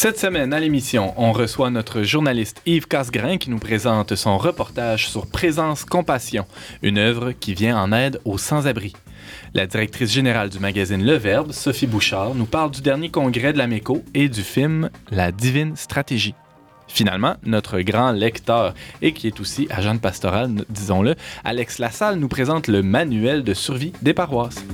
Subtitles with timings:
[0.00, 5.08] Cette semaine à l'émission, on reçoit notre journaliste Yves Casgrain qui nous présente son reportage
[5.08, 6.46] sur Présence Compassion,
[6.82, 8.92] une œuvre qui vient en aide aux sans-abri.
[9.54, 13.58] La directrice générale du magazine Le Verbe, Sophie Bouchard, nous parle du dernier congrès de
[13.58, 16.36] la MECO et du film La Divine Stratégie.
[16.86, 22.28] Finalement, notre grand lecteur et qui est aussi agent de pastoral, disons-le, Alex Lassalle nous
[22.28, 24.64] présente le manuel de survie des paroisses.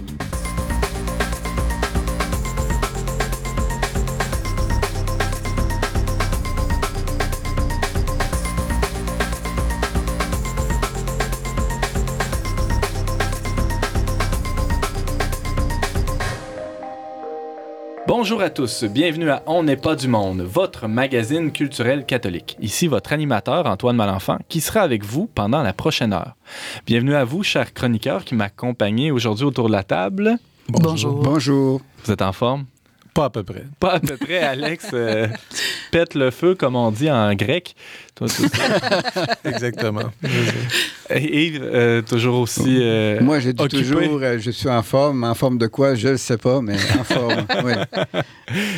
[18.24, 22.56] Bonjour à tous, bienvenue à On n'est pas du monde, votre magazine culturel catholique.
[22.58, 26.34] Ici votre animateur Antoine Malenfant qui sera avec vous pendant la prochaine heure.
[26.86, 30.38] Bienvenue à vous, chers chroniqueurs qui m'accompagnez aujourd'hui autour de la table.
[30.70, 31.20] Bonjour.
[31.22, 31.82] Bonjour.
[32.02, 32.64] Vous êtes en forme?
[33.14, 33.64] Pas à peu près.
[33.78, 34.88] Pas à peu près, Alex.
[34.92, 35.28] euh,
[35.92, 37.76] pète le feu, comme on dit en grec.
[38.16, 38.48] Toi, tout
[39.48, 40.10] Exactement.
[41.10, 42.78] Et Yves, euh, toujours aussi.
[42.80, 43.82] euh, Moi, je dis occupé.
[43.84, 45.22] toujours, euh, je suis en forme.
[45.24, 47.46] En forme de quoi, je ne le sais pas, mais en forme.
[47.64, 47.72] oui,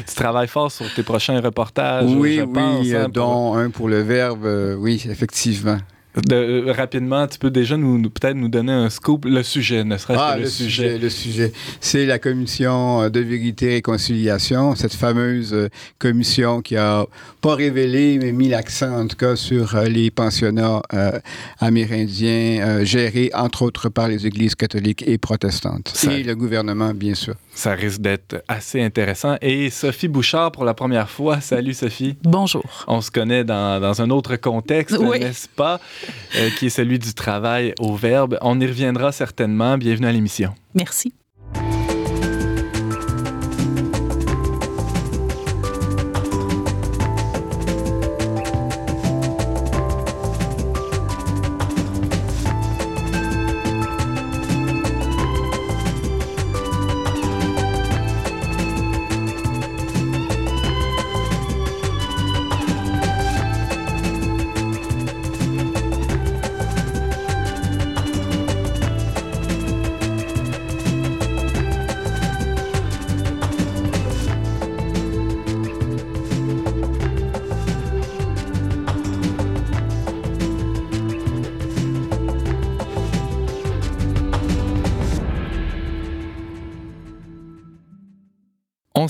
[0.07, 2.05] Tu travailles fort sur tes prochains reportages.
[2.11, 4.45] oui, je oui, pense, hein, pour- dont un pour le verbe.
[4.45, 5.79] euh, oui, effectivement.
[6.17, 6.35] De-
[6.69, 9.97] euh, rapidement, tu peux déjà nous, nous- peut-être nous donner un scoop, le sujet, ne
[9.99, 10.99] serait-ce Ah, que le, sujet.
[10.99, 11.53] le sujet.
[11.81, 17.05] C'est la commission euh, de vérité et réconciliation, cette fameuse euh, commission qui a
[17.43, 21.19] pas révélé, mais mis l'accent en tout cas sur les pensionnats euh,
[21.59, 25.91] amérindiens euh, gérés entre autres par les églises catholiques et protestantes.
[25.95, 27.35] Ça- Et le gouvernement, bien sûr.
[27.55, 29.37] Ça risque d'être assez intéressant.
[29.41, 31.41] Et Sophie Bouchard, pour la première fois.
[31.41, 32.15] Salut, Sophie.
[32.23, 32.85] Bonjour.
[32.87, 35.21] On se connaît dans, dans un autre contexte, Oui.
[35.21, 35.81] n'est-ce pas?
[36.37, 38.39] Euh, qui est celui du travail au verbe.
[38.43, 39.79] On y reviendra certainement.
[39.79, 40.55] Bienvenue à l'émission.
[40.75, 41.15] Merci.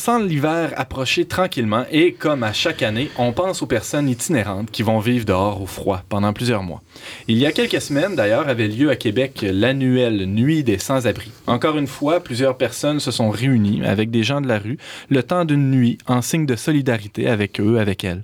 [0.06, 4.84] Sent l'hiver approcher tranquillement et, comme à chaque année, on pense aux personnes itinérantes qui
[4.84, 6.80] vont vivre dehors au froid pendant plusieurs mois.
[7.26, 11.32] Il y a quelques semaines, d'ailleurs, avait lieu à Québec l'annuelle Nuit des sans-abri.
[11.48, 14.78] Encore une fois, plusieurs personnes se sont réunies avec des gens de la rue
[15.10, 18.22] le temps d'une nuit en signe de solidarité avec eux, avec elles.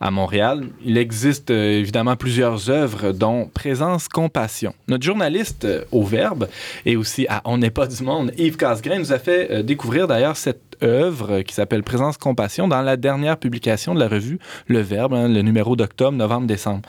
[0.00, 4.72] À Montréal, il existe euh, évidemment plusieurs œuvres, dont Présence Compassion.
[4.86, 6.46] Notre journaliste euh, au Verbe
[6.86, 10.06] et aussi à On n'est pas du monde, Yves Casgrain, nous a fait euh, découvrir
[10.06, 14.80] d'ailleurs cette œuvre qui s'appelle Présence Compassion dans la dernière publication de la revue Le
[14.80, 16.82] Verbe, hein, le numéro d'octobre, novembre, décembre.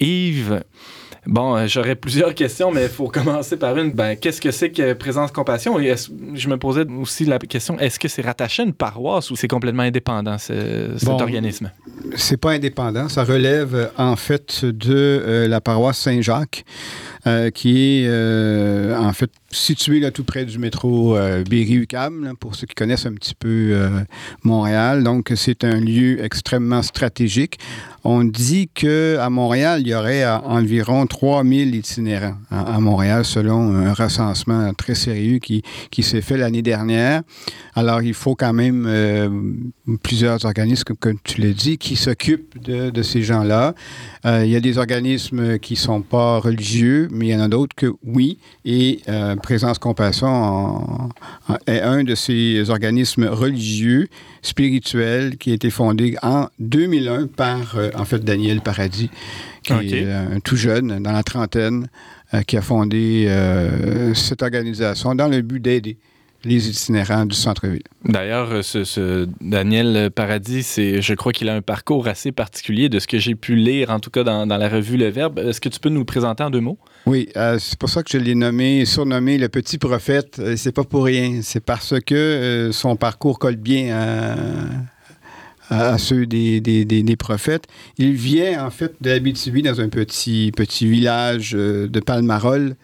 [0.00, 0.62] Yves,
[1.26, 3.90] bon, euh, j'aurais plusieurs questions, mais il faut commencer par une.
[3.90, 5.78] Ben, qu'est-ce que c'est que Présence Compassion?
[5.80, 5.94] Et
[6.34, 9.48] je me posais aussi la question, est-ce que c'est rattaché à une paroisse ou c'est
[9.48, 11.70] complètement indépendant, ce- cet Bon, organisme?
[12.14, 16.64] C'est pas indépendant, ça relève en fait de euh, la paroisse Saint-Jacques,
[17.26, 22.54] euh, qui est euh, en fait située là tout près du métro euh, Berry-UQAM, pour
[22.54, 23.76] ceux qui connaissent un petit peu
[24.44, 25.02] Montréal.
[25.02, 27.58] Donc c'est un lieu extrêmement stratégique.
[28.04, 33.24] On dit que à Montréal, il y aurait euh, environ 3000 itinérants à, à Montréal,
[33.24, 37.22] selon un recensement très sérieux qui, qui s'est fait l'année dernière.
[37.78, 39.28] Alors, il faut quand même euh,
[40.02, 43.74] plusieurs organismes, comme, tu l'as dit, qui s'occupent de, de ces gens-là.
[44.26, 47.40] Euh, il y a des organismes qui ne sont pas religieux, mais il y en
[47.40, 48.38] a d'autres que oui.
[48.64, 51.08] Et euh, Présence Compassion
[51.68, 54.08] est un de ces organismes religieux,
[54.42, 59.10] spirituels, qui a été fondé en 2001 par, en fait, Daniel Paradis,
[59.62, 61.88] qui est euh, un tout jeune, dans la trentaine,
[62.34, 65.98] euh, qui a fondé euh, cette organisation dans le but d'aider
[66.44, 67.82] les itinérants du centre-ville.
[68.04, 73.00] D'ailleurs, ce, ce Daniel Paradis, c'est, je crois qu'il a un parcours assez particulier de
[73.00, 75.40] ce que j'ai pu lire, en tout cas dans, dans la revue Le Verbe.
[75.40, 76.78] Est-ce que tu peux nous le présenter en deux mots?
[77.06, 80.40] Oui, euh, c'est pour ça que je l'ai nommé, surnommé le petit prophète.
[80.56, 81.40] C'est pas pour rien.
[81.42, 84.34] C'est parce que euh, son parcours colle bien à,
[85.68, 87.66] à- à ceux des, des- des- des prophètes.
[87.98, 92.76] Il vient en fait de l'Abitibi dans un petit, petit village euh, de Palmarol.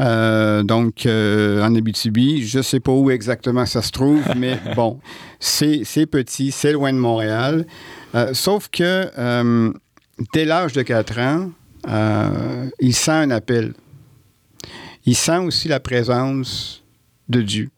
[0.00, 4.58] Euh, donc, euh, en Abitibi, je ne sais pas où exactement ça se trouve, mais
[4.74, 4.98] bon,
[5.38, 7.64] c'est petit, c'est loin de Montréal.
[8.16, 9.08] Euh, sauf que
[10.32, 11.50] dès l'âge de 4 ans,
[12.80, 13.74] il sent un appel.
[15.06, 16.82] Il sent aussi la présence
[17.28, 17.70] de Dieu.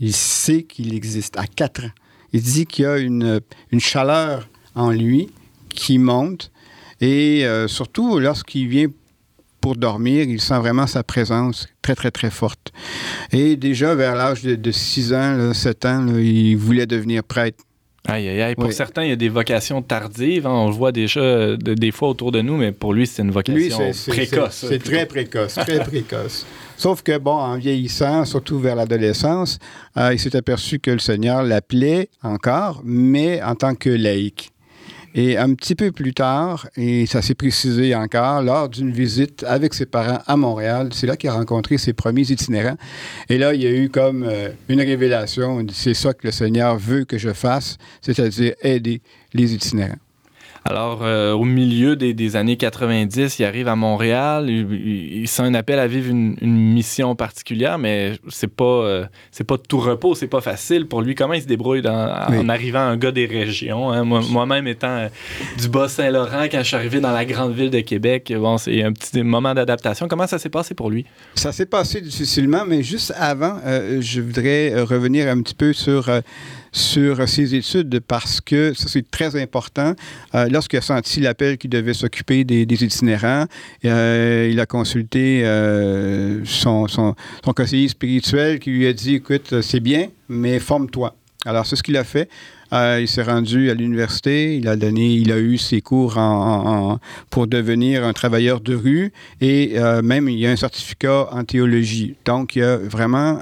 [0.00, 1.90] Il sait qu'il existe à 4 ans.
[2.34, 3.40] Il dit qu'il y a une,
[3.72, 5.30] une chaleur en lui
[5.70, 6.50] qui monte
[7.00, 8.88] et surtout lorsqu'il vient
[9.64, 12.70] pour dormir, il sent vraiment sa présence très, très, très forte.
[13.32, 17.64] Et déjà, vers l'âge de, 6 ans, 7 ans, il voulait devenir prêtre.
[18.06, 18.54] Aïe, aïe, aïe.
[18.56, 20.46] Pour certains, il y a des vocations tardives.
[20.46, 20.52] Hein.
[20.52, 23.90] On le voit déjà des fois autour de nous, mais pour lui, c'est une vocation
[24.06, 24.66] précoce.
[24.68, 26.44] C'est très précoce, très précoce.
[26.76, 29.58] Sauf que, bon, en vieillissant, surtout vers l'adolescence,
[29.96, 34.50] euh, il s'est aperçu que le Seigneur l'appelait encore, mais en tant que laïque.
[35.16, 39.72] Et un petit peu plus tard, et ça s'est précisé encore, lors d'une visite avec
[39.72, 42.76] ses parents à Montréal, c'est là qu'il a rencontré ses premiers itinérants.
[43.28, 45.64] Et là, il y a eu comme euh, une révélation.
[45.72, 50.03] C'est ça que le Seigneur veut que je fasse, c'est-à-dire aider les itinérants.
[50.66, 54.48] Alors, euh, au milieu des, années 90, il arrive à Montréal.
[54.48, 59.58] Il, sent un appel à vivre une, mission particulière, mais c'est pas, euh, c'est pas
[59.58, 61.14] tout repos, c'est pas facile pour lui.
[61.14, 63.92] Comment il se débrouille en arrivant un gars des régions?
[63.92, 64.04] Hein?
[64.04, 65.08] Moi-même étant euh,
[65.60, 68.92] du Bas-Saint-Laurent, quand je suis arrivé dans la grande ville de Québec, bon, c'est un
[68.92, 70.08] petit moment d'adaptation.
[70.08, 71.04] Comment ça s'est passé pour lui?
[71.34, 73.60] Ça s'est passé difficilement, mais juste avant,
[74.00, 76.08] je voudrais revenir un petit peu sur
[76.74, 79.94] sur ses études parce que ça, c'est très important.
[80.34, 83.46] Euh, lorsqu'il a senti l'appel qu'il devait s'occuper des, itinérants,
[83.84, 86.86] euh, il a consulté euh, son,
[87.54, 91.14] conseiller spirituel qui lui a dit Écoute, c'est bien, mais forme-toi.
[91.46, 92.28] Alors, c'est ce qu'il a fait.
[92.72, 96.98] il s'est rendu à l'université, il a donné, il a eu ses cours en,
[97.30, 99.12] pour devenir un travailleur de rue
[99.42, 102.16] et même il a un certificat en théologie.
[102.24, 103.38] Donc, il y a vraiment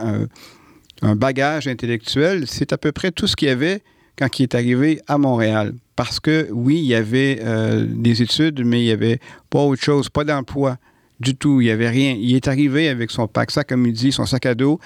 [1.02, 3.82] un bagage intellectuel, c'est à peu près tout ce qu'il y avait
[4.16, 5.74] quand il est arrivé à Montréal.
[5.96, 9.20] Parce que oui, il y avait euh, des études, mais il n'y avait
[9.50, 10.78] pas autre chose, pas d'emploi
[11.20, 11.60] du tout.
[11.60, 12.16] Il n'y avait rien.
[12.18, 14.80] Il est arrivé avec son pack sac, comme il dit, son sac à dos,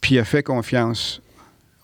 [0.00, 1.20] puis il a fait confiance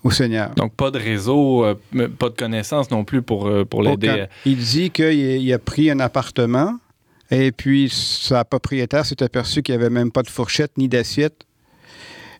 [0.05, 0.51] au Seigneur.
[0.57, 1.75] Donc, pas de réseau, euh,
[2.19, 4.27] pas de connaissances non plus pour, euh, pour l'aider.
[4.45, 6.77] Il dit qu'il a pris un appartement
[7.31, 11.47] et puis sa propriétaire s'est aperçu qu'il n'y avait même pas de fourchette ni d'assiette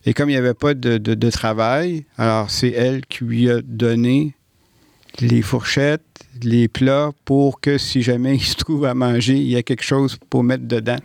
[0.05, 4.35] et comme il n'y avait pas de, travail, alors c'est elle qui lui a donné
[5.21, 6.01] les fourchettes,
[6.41, 9.83] les plats pour que si jamais il se trouve à manger, il y a quelque
[9.83, 10.97] chose pour mettre dedans.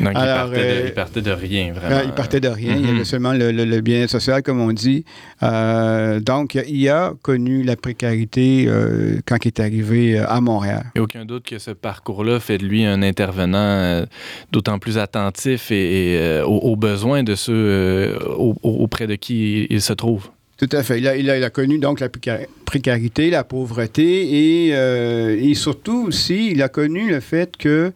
[0.00, 2.02] Donc, Alors, euh, il, partait de, rien, vraiment.
[2.04, 2.74] il partait de rien.
[2.76, 3.04] Il y avait mhm.
[3.04, 5.04] seulement le, bien social, comme on dit.
[5.42, 10.84] Euh, donc, il a connu la précarité euh, quand il est arrivé à Montréal.
[10.94, 14.04] Il n'y a aucun doute que ce parcours-là fait de lui un intervenant
[14.52, 20.30] d'autant plus attentif et, aux, besoins de ceux auprès de qui il se trouve.
[20.58, 20.98] Tout à fait.
[20.98, 26.62] Il a, a, connu donc la précarité, la pauvreté et, euh, et, surtout aussi, il
[26.62, 27.92] a connu le fait que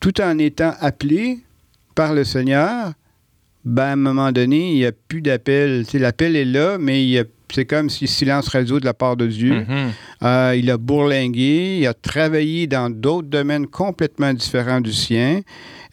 [0.00, 1.38] tout en étant appelé
[1.94, 2.92] par le Seigneur,
[3.64, 5.86] ben, à un moment donné, il n'y a plus d'appel.
[5.94, 7.24] L'appel est là, mais il
[7.54, 9.60] c'est comme si silence radio de la part de Dieu.
[9.60, 9.88] Mm-hmm.
[10.24, 15.42] Euh, il a bourlingué, il a travaillé dans d'autres domaines complètement différents du sien.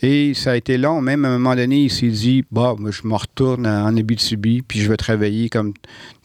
[0.02, 1.00] Et ça a été long.
[1.02, 4.64] Même à un moment donné, il s'est dit Bah, moi, je me retourne en Abitibi,
[4.64, 5.74] puis je vais travailler comme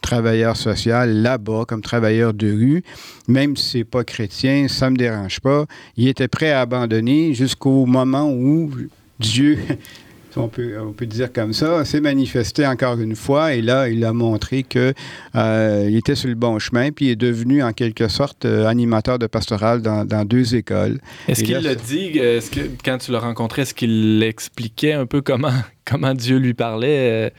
[0.00, 2.82] travailleur social là-bas, comme travailleur de rue.
[3.28, 5.66] Même si c'est pas chrétien, ça me dérange pas.
[5.98, 8.70] Il était prêt à abandonner jusqu'au moment où
[9.20, 9.58] Dieu
[10.36, 14.04] on peut, on peut dire comme ça, s'est manifesté encore une fois et là, il
[14.04, 14.94] a montré qu'il
[15.34, 19.18] euh, était sur le bon chemin puis il est devenu en quelque sorte euh, animateur
[19.18, 20.98] de pastoral dans, deux écoles.
[21.28, 25.20] Est-ce qu'il l'a dit, est-ce que, quand tu l'as rencontré, est-ce qu'il expliquait un peu
[25.20, 25.52] comment,
[25.84, 27.32] comment Dieu lui parlait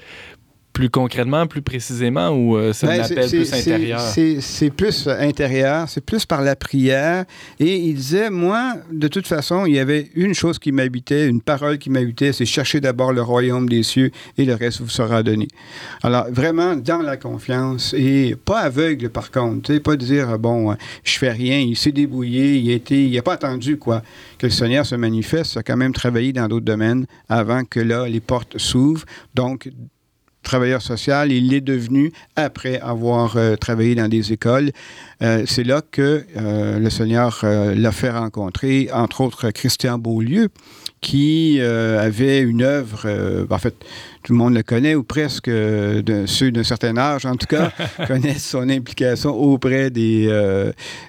[0.78, 4.00] plus concrètement, plus précisément, ou euh, c'est un appel plus intérieur?
[4.00, 7.26] C'est plus intérieur, c'est plus par la prière.
[7.60, 11.42] Et il disait, moi, de toute façon, il y avait une chose qui m'habitait, une
[11.42, 15.24] parole qui m'habitait, c'est chercher d'abord le royaume des cieux et le reste vous sera
[15.24, 15.48] donné.
[16.04, 19.76] Alors, vraiment, dans la confiance et pas aveugle, par contre.
[19.80, 23.78] Pas dire, bon, je fais rien, il s'est débrouillé, il n'a il a pas attendu,
[23.78, 24.04] quoi,
[24.38, 25.56] que le Seigneur se manifeste.
[25.56, 29.06] Il a quand même travaillé dans d'autres domaines avant que là, les portes s'ouvrent.
[29.34, 29.72] Donc,
[30.48, 31.32] travailleur social.
[31.32, 34.72] Il l'est devenu après avoir euh, travaillé dans des écoles.
[35.22, 40.50] Euh, c'est là que euh, le Seigneur l'a fait rencontrer, entre autres, Christian Beaulieu,
[41.02, 43.08] qui avait une œuvre,
[43.50, 43.76] en fait,
[44.24, 47.72] tout le monde le connaît ou presque, de, ceux d'un certain âge en tout cas,
[48.08, 50.30] connaissent son implication auprès des,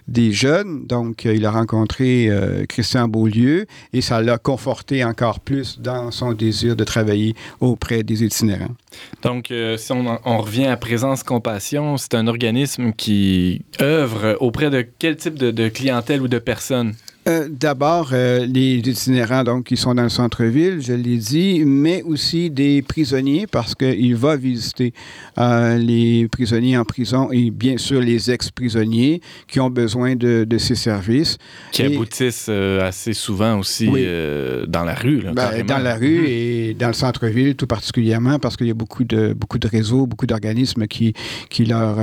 [0.06, 0.86] des jeunes.
[0.86, 2.30] Donc, il a rencontré
[2.68, 8.22] Christian Beaulieu et ça l'a conforté encore plus dans son désir de travailler auprès des
[8.24, 8.74] itinérants.
[9.22, 14.86] Donc, si on, on, revient à Présence Compassion, c'est un organisme qui œuvre auprès de
[14.98, 16.94] quel type de, clientèle ou de personnes?
[17.28, 22.02] Euh, d'abord, euh, les itinérants donc, qui sont dans le centre-ville, je l'ai dit, mais
[22.02, 24.94] aussi des prisonniers parce qu'il va visiter
[25.36, 30.58] euh, les prisonniers en prison et bien sûr les ex-prisonniers qui ont besoin de, de
[30.58, 31.36] ces services.
[31.72, 35.22] Qui aboutissent assez souvent aussi dans la rue.
[35.34, 36.26] Ben, dans la rue mhm.
[36.28, 40.06] et dans le centre-ville tout particulièrement parce qu'il y a beaucoup de, beaucoup de réseaux,
[40.06, 41.12] beaucoup d'organismes qui,
[41.50, 41.98] qui, leur,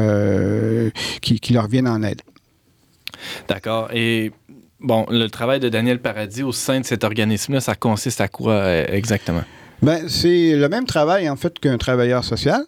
[1.22, 2.22] qui, qui leur viennent en aide.
[3.48, 3.90] D'accord.
[3.94, 4.32] Et
[4.86, 8.54] bon, le travail de Daniel Paradis au sein de cet organisme-là, ça consiste à quoi
[8.54, 9.44] euh, exactement?
[9.82, 12.62] Ben, c'est le même travail, en fait, qu'un travailleur social.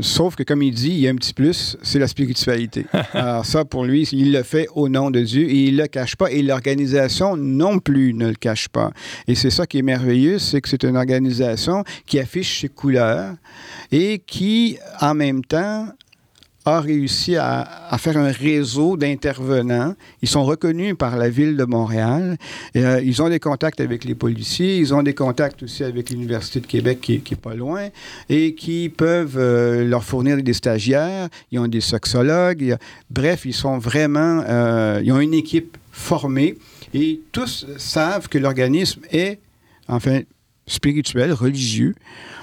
[0.00, 2.86] Sauf que, comme il dit, il y a un petit plus, c'est la spiritualité.
[3.12, 5.86] Alors ça, pour lui, il le fait au nom de Dieu et il ne le
[5.86, 6.32] cache pas.
[6.32, 8.90] Et l'organisation non plus ne le cache pas.
[9.28, 13.34] Et c'est ça qui est merveilleux, c'est que c'est une organisation qui affiche ses couleurs
[13.92, 15.86] et qui, en même temps,
[16.64, 19.94] a réussi à, faire un réseau d'intervenants.
[20.22, 22.36] Ils sont reconnus par la ville de Montréal.
[22.76, 24.78] Euh, ils ont des contacts avec les policiers.
[24.78, 27.88] Ils ont des contacts aussi avec l'Université de Québec qui, qui est pas loin
[28.28, 31.28] et qui peuvent euh, leur fournir des stagiaires.
[31.52, 32.76] Ils ont des sexologues.
[33.10, 34.42] bref, ils sont vraiment...
[34.48, 36.56] Euh, ils ont une équipe formée
[36.92, 39.38] et tous savent que l'organisme est,
[39.88, 40.20] enfin,
[40.66, 41.94] spirituel, religieux.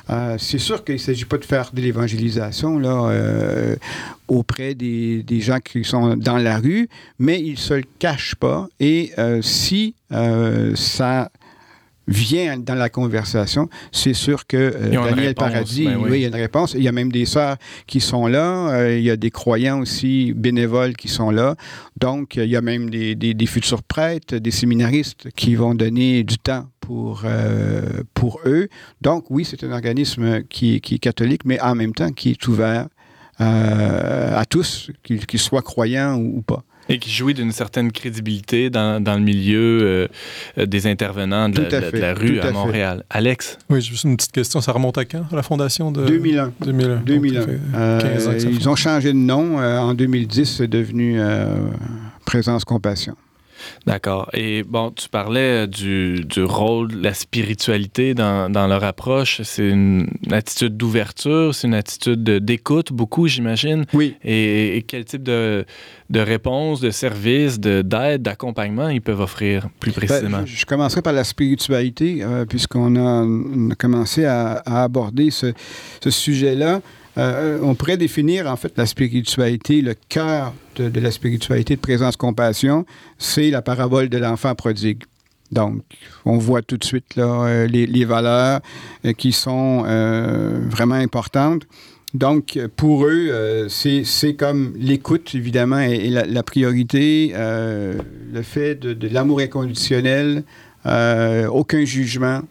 [0.09, 3.75] Euh, c'est sûr qu'il ne s'agit pas de faire de l'évangélisation là, euh,
[4.27, 8.35] auprès des, des, gens qui sont dans la rue, mais ils ne se le cachent
[8.35, 8.67] pas.
[8.79, 9.95] Et euh, si
[10.75, 11.31] ça
[12.07, 16.17] vient dans la conversation, c'est sûr que Daniel Paradis, ben oui.
[16.17, 16.73] il y a une réponse.
[16.73, 17.55] Il y a même des sœurs
[17.87, 18.89] qui sont là.
[18.89, 21.55] il y a des croyants aussi bénévoles qui sont là.
[21.99, 26.23] Donc, il y a même des, des, des futurs prêtres, des séminaristes qui vont donner
[26.23, 28.67] du temps pour, euh, pour eux.
[28.99, 32.87] Donc, oui, c'est un organisme qui, est catholique, mais en même temps qui est ouvert
[33.39, 36.63] euh, à tous, qu'ils soient croyants ou, pas.
[36.89, 40.09] Et qui jouit d'une certaine crédibilité dans, dans le milieu
[40.57, 41.61] euh, des intervenants de,
[41.97, 43.05] la, rue à, Montréal.
[43.09, 43.57] Alex?
[43.69, 44.59] Oui, juste une petite question.
[44.59, 46.05] Ça remonte à quand, la fondation de...
[46.05, 46.51] 2001.
[46.59, 46.95] 2001.
[47.05, 47.99] 2001.
[48.49, 49.59] ils ont changé de nom.
[49.59, 51.21] en 2010, c'est devenu
[52.25, 53.15] Présence Compassion.
[53.85, 54.29] D'accord.
[54.33, 59.41] Et bon, tu parlais du, du rôle de la spiritualité dans, dans leur approche.
[59.43, 63.85] C'est une, attitude d'ouverture, c'est une attitude d'écoute, beaucoup, j'imagine.
[63.93, 64.15] Oui.
[64.23, 65.65] Et, quel type de,
[66.09, 70.45] de réponse, de service, d'aide, d'accompagnement ils peuvent offrir plus ben, précisément?
[70.45, 75.53] je, commencerai par la spiritualité, euh, puisqu'on a, commencé à, à aborder ce,
[76.03, 76.81] ce sujet-là.
[77.17, 82.85] Euh, on pourrait définir en fait la spiritualité, le cœur de, la spiritualité de présence-compassion,
[83.17, 85.03] c'est la parabole de l'enfant prodigue.
[85.51, 85.81] Donc,
[86.23, 88.61] on voit tout de suite là, euh, les, valeurs
[89.05, 89.83] euh, qui sont
[90.69, 91.63] vraiment importantes.
[92.13, 100.43] Donc, pour eux, c'est comme l'écoute, évidemment, et, la, priorité, le fait de l'amour inconditionnel,
[100.85, 102.41] aucun jugement,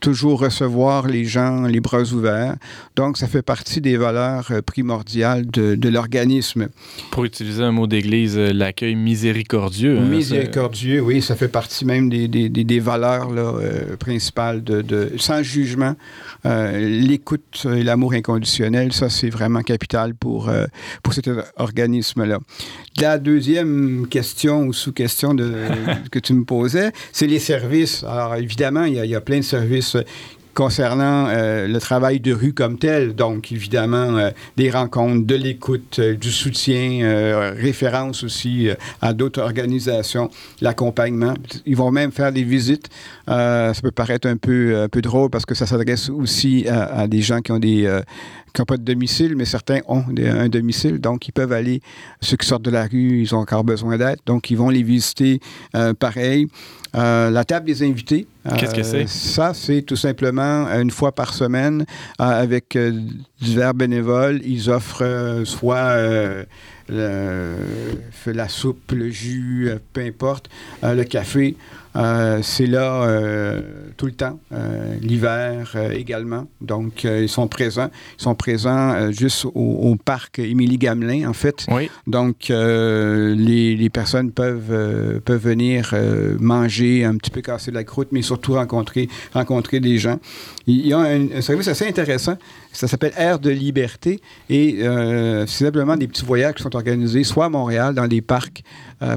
[0.00, 2.56] toujours recevoir les gens les bras ouverts.
[2.96, 6.68] Donc, ça fait partie des valeurs euh, primordiales de, de l'organisme.
[7.10, 9.98] Pour utiliser un mot d'église, euh, l'accueil miséricordieux.
[9.98, 14.82] Hein, miséricordieux, oui, ça fait partie même des, des, des valeurs là, euh, principales de,
[14.82, 15.94] de, sans jugement.
[16.44, 20.50] L'écoute et l'amour inconditionnel, ça, c'est vraiment capital pour,
[21.02, 22.38] pour cet organisme-là.
[22.98, 25.36] La deuxième question ou sous-question
[26.10, 28.04] que tu me posais, c'est les services.
[28.04, 29.89] Alors, évidemment, il y, a, il y a plein de services
[30.54, 35.98] concernant euh, le travail de rue comme tel, donc évidemment euh, des rencontres, de l'écoute,
[35.98, 38.68] euh, du soutien, référence aussi
[39.00, 40.30] à d'autres organisations,
[40.60, 41.34] l'accompagnement.
[41.66, 42.88] Ils vont même faire des visites.
[43.26, 47.22] ça peut paraître un peu, un peu drôle parce que ça s'adresse aussi à, des
[47.22, 47.88] gens qui ont des
[48.52, 51.80] qui n'ont pas de domicile, mais certains ont un domicile, donc ils peuvent aller,
[52.20, 54.82] ceux qui sortent de la rue, ils ont encore besoin d'aide, donc ils vont les
[54.82, 55.40] visiter
[55.98, 56.48] pareil.
[56.96, 58.26] Euh, la table des invités.
[58.58, 59.04] Qu'est-ce que c'est?
[59.04, 61.84] Euh, ça, c'est tout simplement une fois par semaine
[62.20, 62.76] euh, avec
[63.40, 64.40] divers bénévoles.
[64.44, 65.96] Ils offrent soit
[66.90, 70.50] la soupe, le jus, peu importe,
[70.82, 71.56] le café.
[71.96, 73.62] Euh, c'est là euh,
[73.96, 76.46] tout le temps, euh, l'hiver également.
[76.60, 77.90] Donc, ils sont présents.
[78.18, 81.66] Ils sont présents juste au, parc Émilie Gamelin, en fait.
[81.70, 81.90] Oui.
[82.06, 85.94] Donc, les, les, personnes peuvent, peuvent venir
[86.38, 90.18] manger, un petit peu casser la croûte, mais surtout rencontrer, rencontrer des gens.
[90.66, 92.36] Il y a un, service assez intéressant.
[92.72, 94.78] Ça s'appelle Air de liberté et
[95.46, 98.62] c'est simplement des petits voyages qui sont organisés soit à Montréal, dans des parcs,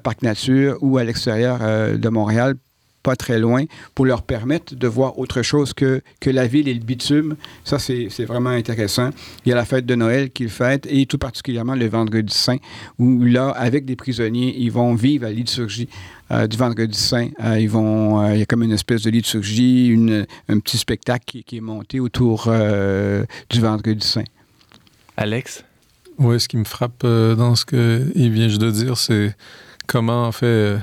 [0.03, 2.55] parcs nature, ou à l'extérieur de Montréal
[3.03, 6.74] pas très loin, pour leur permettre de voir autre chose que, que la ville et
[6.74, 7.36] le bitume.
[7.63, 9.10] Ça, c'est vraiment intéressant.
[9.45, 12.57] Il y a la fête de Noël qu'ils fêtent, et tout particulièrement le vendredi saint,
[12.98, 15.89] où là, avec des prisonniers, ils vont vivre la liturgie
[16.31, 17.29] euh, du vendredi saint.
[17.43, 20.77] Euh, ils vont, euh, il y a comme une espèce de liturgie, une, un petit
[20.77, 22.50] spectacle qui, qui est monté autour
[23.50, 24.24] du vendredi saint.
[25.17, 25.63] Alex?
[26.17, 29.36] Oui, ce qui me frappe dans ce qu'il vient de dire, c'est
[29.88, 30.77] comment, en fait,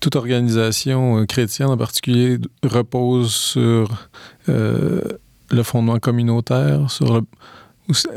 [0.00, 4.08] toute organisation euh, chrétienne en particulier repose sur
[4.48, 5.02] euh,
[5.50, 7.20] le fondement communautaire, sur le,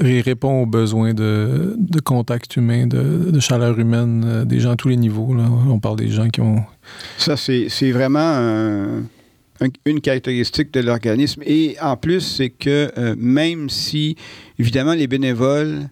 [0.02, 4.90] il répond aux besoins de, contact humain, de, chaleur humaine, euh, des gens à tous
[4.90, 5.36] les niveaux.
[5.68, 6.64] On parle des gens qui ont...
[7.18, 9.02] Ça, c'est vraiment
[9.86, 11.42] une caractéristique de l'organisme.
[11.46, 14.16] Et en plus, c'est que même si,
[14.60, 15.90] évidemment, les bénévoles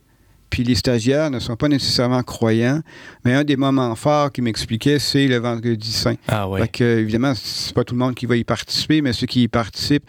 [0.51, 2.81] puis les stagiaires ne sont pas nécessairement croyants.
[3.25, 6.15] Mais un des moments forts qui m'expliquait, c'est le vendredi saint.
[6.27, 6.62] Ah ouais.
[6.62, 9.43] Fait que, évidemment, c'est pas tout le monde qui va y participer, mais ceux qui
[9.43, 10.05] y participent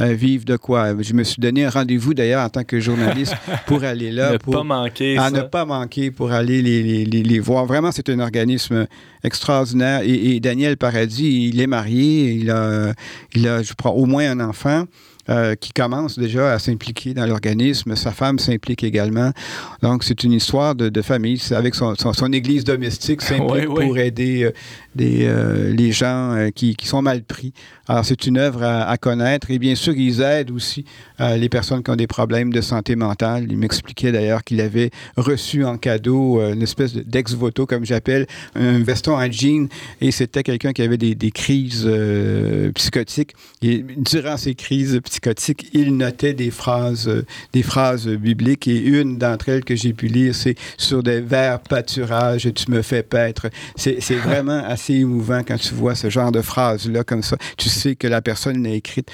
[0.00, 1.00] euh, vivent de quoi?
[1.00, 3.36] Je me suis donné un rendez-vous d'ailleurs en tant que journaliste
[3.66, 4.32] pour aller là.
[4.32, 5.16] ne pour, pas manquer.
[5.16, 7.64] À ne pas manquer pour aller les, les, les, voir.
[7.64, 8.88] Vraiment, c'est un organisme
[9.22, 10.00] extraordinaire.
[10.02, 12.92] Et, et, Daniel Paradis, il est marié, il a,
[13.34, 14.86] il a, je crois, au moins un enfant.
[15.30, 17.96] Euh, qui commence déjà à s'impliquer dans l'organisme.
[17.96, 19.30] Sa femme s'implique également.
[19.82, 21.40] Donc, c'est une histoire de, de famille.
[21.52, 24.52] Avec son, son, église domestique s'implique pour aider euh,
[24.94, 27.54] des, euh, les gens qui, qui, sont mal pris.
[27.88, 29.50] Alors, c'est une œuvre à, connaître.
[29.50, 30.84] Et bien sûr, ils aident aussi
[31.18, 33.46] les personnes qui ont des problèmes de santé mentale.
[33.48, 39.16] Il m'expliquait d'ailleurs qu'il avait reçu en cadeau une espèce d'ex-voto, comme j'appelle, un veston
[39.16, 39.68] en jean.
[40.00, 41.88] Et c'était quelqu'un qui avait des, des crises
[42.74, 43.34] psychotiques.
[43.62, 45.13] Et durant ces crises psychotiques,
[45.72, 50.06] il notait des phrases, euh, des phrases bibliques et une d'entre elles que j'ai pu
[50.06, 53.48] lire, c'est sur des verts pâturages, tu me fais paître.
[53.76, 57.36] C'est vraiment assez émouvant quand tu vois ce genre de phrases-là comme ça.
[57.56, 59.10] Tu sais que la personne l'a écrite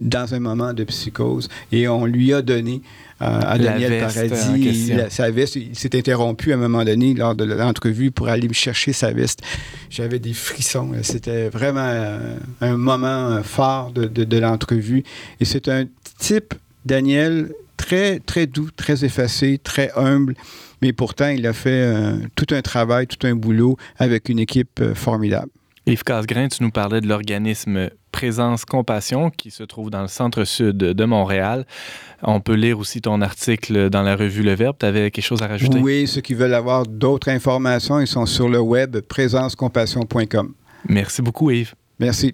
[0.00, 2.82] dans un moment de psychose et on lui a donné
[3.20, 4.92] à Daniel Paradis.
[5.08, 8.54] sa veste, il s'est interrompu à un moment donné lors de l'entrevue pour aller me
[8.54, 9.40] chercher sa veste.
[9.90, 10.92] J'avais des frissons.
[11.02, 15.04] C'était vraiment euh, un moment fort de, de l'entrevue.
[15.40, 15.84] Et c'est un
[16.18, 20.34] type, Daniel, très, très doux, très effacé, très humble.
[20.82, 24.80] Mais pourtant, il a fait euh, tout un travail, tout un boulot avec une équipe
[24.80, 25.50] euh, formidable.
[25.86, 30.78] Yves Casgrain, tu nous parlais de l'organisme Présence Compassion qui se trouve dans le centre-sud
[30.78, 31.66] de Montréal.
[32.22, 34.76] On peut lire aussi ton article dans la revue Le Verbe.
[34.78, 35.78] Tu avais quelque chose à rajouter?
[35.80, 40.54] Oui, ceux qui veulent avoir d'autres informations, ils sont sur le web présencecompassion.com.
[40.88, 41.74] Merci beaucoup, Yves.
[41.98, 42.32] Merci.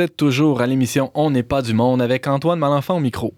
[0.00, 3.34] Vous êtes toujours à l'émission On n'est pas du monde avec Antoine Malenfant au micro.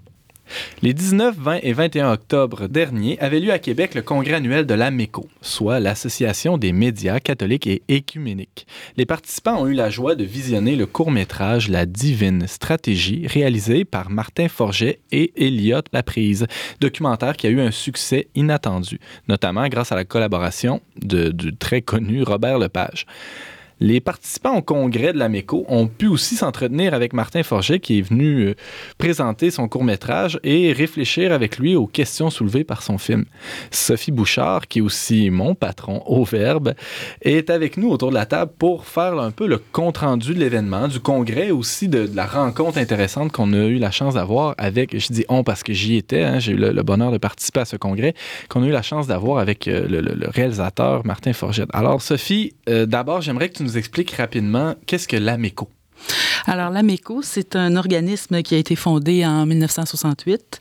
[0.80, 4.74] Les 19, 20 et 21 octobre dernier avait lieu à Québec le congrès annuel de
[4.74, 8.68] l'AMECO, soit l'Association des médias catholiques et écuméniques.
[8.96, 14.08] Les participants ont eu la joie de visionner le court-métrage La Divine Stratégie, réalisé par
[14.08, 16.46] Martin Forget et Elliot Laprise,
[16.80, 22.22] documentaire qui a eu un succès inattendu, notamment grâce à la collaboration du très connu
[22.22, 23.04] Robert Lepage.
[23.82, 27.98] Les participants au congrès de la MECO ont pu aussi s'entretenir avec Martin Forget qui
[27.98, 28.54] est venu euh,
[28.96, 33.24] présenter son court-métrage et réfléchir avec lui aux questions soulevées par son film.
[33.72, 36.74] Sophie Bouchard, qui est aussi mon patron au Verbe,
[37.22, 40.86] est avec nous autour de la table pour faire un peu le compte-rendu de l'événement,
[40.86, 45.12] du congrès aussi de, la rencontre intéressante qu'on a eu la chance d'avoir avec, je
[45.12, 47.74] dis on parce que j'y étais, hein, j'ai eu le, bonheur de participer à ce
[47.74, 48.14] congrès,
[48.48, 51.66] qu'on a eu la chance d'avoir avec euh, le, le, réalisateur Martin Forget.
[51.72, 55.68] Alors Sophie, euh, d'abord j'aimerais que tu nous expliques rapidement qu'est-ce que l'AMECO?
[56.46, 60.60] Alors, l'AMECO, c'est un organisme qui a été fondé en 1968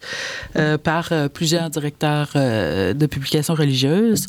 [0.56, 4.28] euh, par euh, plusieurs directeurs euh, de publications religieuses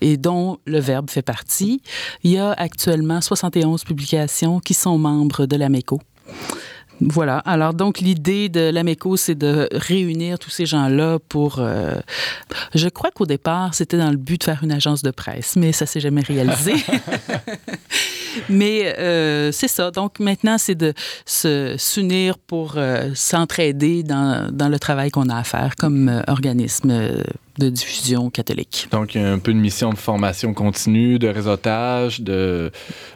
[0.00, 1.82] et dont le Verbe fait partie.
[2.22, 6.00] Il y a actuellement 71 publications qui sont membres de l'AMECO.
[7.08, 7.38] Voilà.
[7.38, 11.56] Alors, donc, l'idée de l'AMECO, c'est de réunir tous ces gens-là pour.
[11.58, 11.94] Euh,
[12.74, 15.72] je crois qu'au départ, c'était dans le but de faire une agence de presse, mais
[15.72, 16.74] ça s'est jamais réalisé.
[18.48, 19.90] mais euh, c'est ça.
[19.90, 20.94] Donc, maintenant, c'est de
[21.26, 26.92] se s'unir pour euh, s'entraider dans, dans, le travail qu'on a à faire comme organisme
[27.58, 28.88] de diffusion catholique.
[28.90, 32.70] Donc, il y a un peu de mission de formation continue, de réseautage, de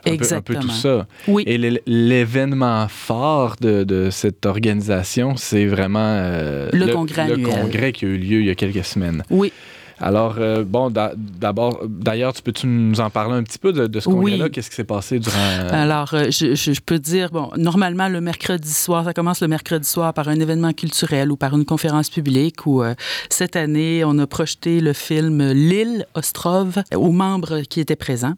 [0.05, 0.43] un, Exactement.
[0.43, 1.07] Peu, un peu tout ça.
[1.29, 1.45] Oui.
[1.47, 7.93] Et l'événement fort de, de, cette organisation, c'est vraiment euh, le, le, congrès, le congrès
[7.93, 9.23] qui a eu lieu il y a quelques semaines.
[9.31, 9.53] Oui.
[9.99, 14.01] Alors, euh, bon, d'abord, d'ailleurs, tu peux-tu nous en parler un petit peu de, de
[14.01, 14.45] ce congrès-là?
[14.45, 14.51] Oui.
[14.51, 15.39] Qu'est-ce qui s'est passé durant...
[15.71, 19.49] Alors, euh, je, je, je, peux dire, bon, normalement, le mercredi soir, ça commence le
[19.49, 22.95] mercredi soir par un événement culturel ou par une conférence publique où, euh,
[23.31, 28.35] cette année, on a projeté le film L'île Ostrov aux membres qui étaient présents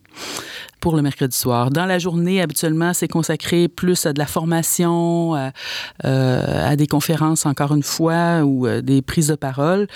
[0.81, 1.71] pour le mercredi soir.
[1.71, 5.51] Dans la journée, habituellement, c'est consacré plus à de la formation, à,
[6.05, 9.89] euh, à, des conférences, encore une fois, ou euh, des prises de parole.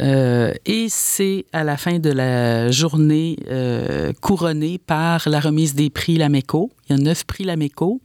[0.00, 5.90] Euh, et c'est à la fin de la journée euh, couronnée par la remise des
[5.90, 6.72] prix Lameco.
[6.88, 8.00] Il y a neuf prix Lameco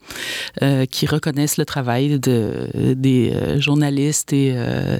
[0.62, 4.54] euh, qui reconnaissent le travail de, des euh, journalistes et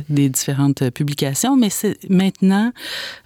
[0.08, 1.56] des différentes publications.
[1.56, 1.68] Mais
[2.08, 2.72] maintenant,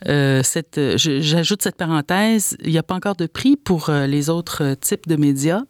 [0.05, 5.15] j'ajoute cette parenthèse, il n'y a pas encore de prix pour les autres types de
[5.15, 5.63] médias,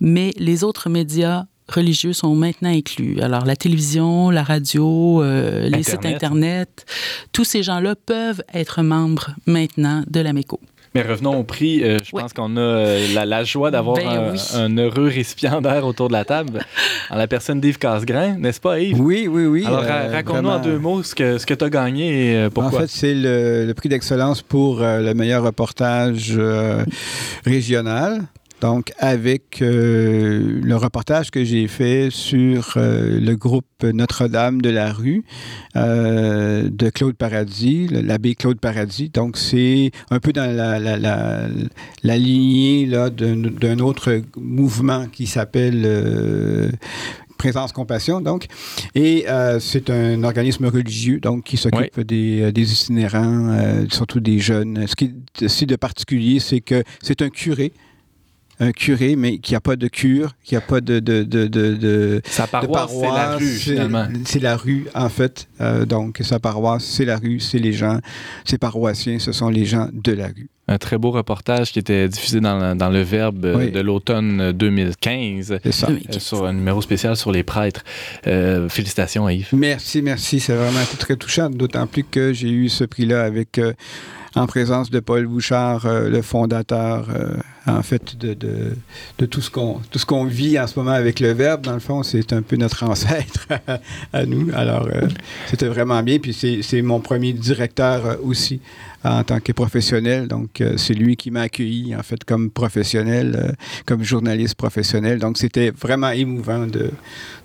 [0.00, 3.20] mais les autres médias religieux sont maintenant inclus.
[3.20, 6.84] Alors, la télévision, la radio, euh, les sites Internet,
[7.32, 10.60] tous ces gens-là peuvent être membres maintenant de la MECO.
[10.94, 11.82] Mais revenons au prix.
[11.82, 12.20] Euh, je Oui.
[12.20, 14.38] pense qu'on a euh, la, la joie d'avoir Ben un, oui.
[14.54, 16.60] un heureux récipiendaire autour de la table,
[17.08, 19.00] en la personne d'Yves Casgrain, n'est-ce pas, Yves?
[19.00, 19.64] Oui, oui, oui.
[19.64, 20.56] Alors, euh, ra- raconte-nous vraiment.
[20.56, 22.80] en deux mots ce que, ce que tu as gagné et pourquoi.
[22.80, 26.84] En fait, c'est le, le prix d'excellence pour euh, le meilleur reportage euh,
[27.46, 28.20] régional.
[28.62, 34.92] Donc, avec euh, le reportage que j'ai fait sur euh, le groupe Notre-Dame de la
[34.92, 35.24] rue
[35.74, 39.10] euh, de Claude Paradis, l'abbé Claude Paradis.
[39.10, 41.48] Donc, c'est un peu dans la, la, la,
[42.04, 45.84] la lignée là, d'un d'un autre mouvement qui s'appelle
[47.36, 48.46] Présence Compassion, donc.
[48.94, 54.38] Et euh, c'est un organisme religieux, donc, qui s'occupe des, des itinérants, euh, surtout des
[54.38, 54.86] jeunes.
[54.86, 57.72] Ce qui est aussi de particulier, c'est que c'est un curé
[58.60, 61.74] un curé, mais qui n'a pas de cure, qui n'a pas de, de, de, de,
[61.74, 64.06] de Sa paroisse, c'est la rue, c'est- finalement.
[64.24, 65.48] C'est la rue, en fait.
[65.60, 67.98] Euh, donc, sa paroisse, c'est la rue, c'est les gens.
[68.44, 70.48] Ses paroissiens, ce sont les gens de la rue.
[70.68, 73.70] Un très beau reportage qui était diffusé dans, le- dans le Verbe euh, Oui.
[73.72, 75.88] de l'automne 2015 C'est ça.
[75.90, 77.82] Euh, sur un numéro spécial sur les prêtres.
[78.28, 79.48] Euh, félicitations à Yves.
[79.52, 80.38] Merci, merci.
[80.38, 83.72] C'est vraiment très touchant, d'autant plus que j'ai eu ce prix-là avec, euh,
[84.34, 87.34] en présence de Paul Bouchard, euh, le fondateur, euh,
[87.66, 88.76] en fait, de, de,
[89.18, 91.62] de tout ce qu'on tout ce qu'on vit en ce moment avec le Verbe.
[91.62, 93.80] Dans le fond, c'est un peu notre ancêtre à,
[94.12, 94.50] à nous.
[94.54, 95.08] Alors, euh,
[95.48, 96.18] c'était vraiment bien.
[96.18, 98.60] Puis c'est c'est mon premier directeur euh, aussi
[99.04, 100.28] en tant que professionnel.
[100.28, 103.52] Donc, euh, c'est lui qui m'a accueilli, en fait, comme professionnel, euh,
[103.84, 105.18] comme journaliste professionnel.
[105.18, 106.90] Donc, c'était vraiment émouvant de,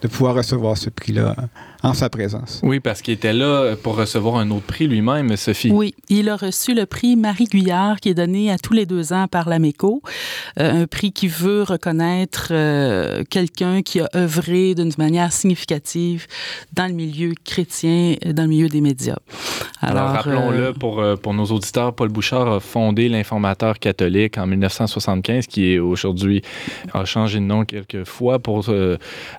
[0.01, 1.36] de pouvoir recevoir ce prix-là
[1.84, 2.60] en sa présence.
[2.63, 5.71] Oui, parce qu'il était là pour recevoir un autre prix lui-même, Sophie.
[5.71, 9.13] Oui, il a reçu le prix Marie Guyard qui est donné à tous les deux
[9.13, 10.01] ans par l'AMECO,
[10.60, 16.28] euh, un prix qui veut reconnaître euh, quelqu'un qui a œuvré d'une manière significative
[16.74, 19.17] dans le milieu chrétien, euh, dans le milieu des médias.
[19.82, 25.74] Alors, rappelons-le pour, pour nos auditeurs, Paul Bouchard a fondé l'informateur catholique en 1975, qui
[25.74, 26.41] est aujourd'hui
[26.93, 28.65] a changé de nom quelques fois pour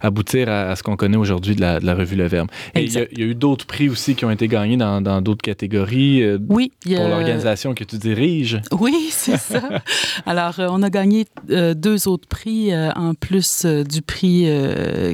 [0.00, 2.48] aboutir à, à ce qu'on connaît aujourd'hui de la, de la revue Le Verbe.
[2.74, 3.12] Et il y, a, Exact.
[3.12, 6.24] il y a eu d'autres prix aussi qui ont été gagnés dans dans d'autres catégories
[6.48, 8.60] oui, pour l'organisation que tu diriges.
[8.72, 9.62] Oui, c'est ça.
[10.26, 14.46] Alors, on a gagné deux autres prix en plus du prix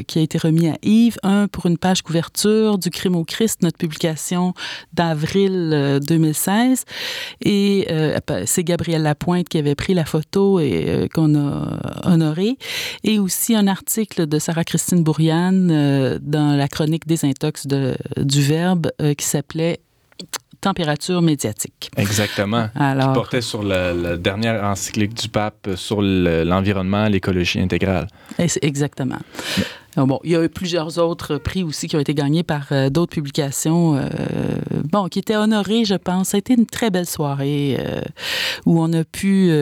[0.07, 1.19] qui a été remis à Yves.
[1.23, 4.55] Un pour une page couverture du Crime au Christ, notre publication
[4.93, 6.85] d'avril 2016.
[7.45, 7.87] Et
[8.47, 12.57] c'est Gabriel Lapointe qui avait pris la photo et qu'on a honoré.
[13.03, 18.91] Et aussi un article de Sarah-Christine Bourriane dans la chronique des intox de, du Verbe
[19.17, 19.81] qui s'appelait
[20.65, 21.91] température médiatique.
[21.97, 22.69] Exactement.
[22.75, 28.09] Alors, qui portait sur la, dernière encyclique du pape sur l'environnement, l'écologie intégrale.
[28.39, 29.19] Exactement.
[29.97, 32.91] Bon, il y a eu plusieurs autres prix aussi qui ont été gagnés par euh,
[32.91, 34.09] d'autres publications, euh,
[34.91, 36.31] bon, qui étaient honorés, je pense.
[36.31, 38.01] Ça a été une très belle soirée euh,
[38.67, 39.53] où on a pu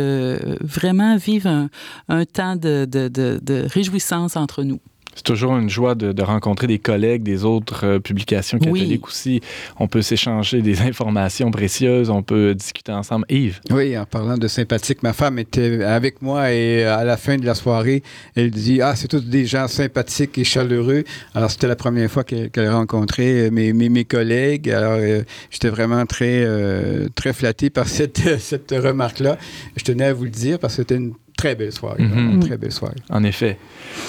[0.62, 1.68] vraiment vivre
[2.08, 4.80] un, temps de, de réjouissance entre nous.
[5.14, 9.40] C'est toujours une joie de, rencontrer des collègues des autres euh, publications catholiques aussi.
[9.78, 13.26] On peut s'échanger des informations précieuses, on peut discuter ensemble.
[13.28, 13.60] Yves?
[13.70, 17.44] Oui, en parlant de sympathique, ma femme était avec moi et à la fin de
[17.44, 18.02] la soirée,
[18.36, 21.04] elle dit Ah, c'est tous des gens sympathiques et chaleureux.
[21.34, 24.70] Alors, c'était la première fois qu'elle a rencontré mes, mes, mes, collègues.
[24.70, 29.38] Alors, euh, j'étais vraiment très, euh, très flatté par cette, cette remarque-là.
[29.76, 32.04] Je tenais à vous le dire parce que c'était une très belle soirée.
[32.04, 32.40] Mhm.
[32.40, 32.94] Très belle soirée.
[33.10, 33.58] En effet.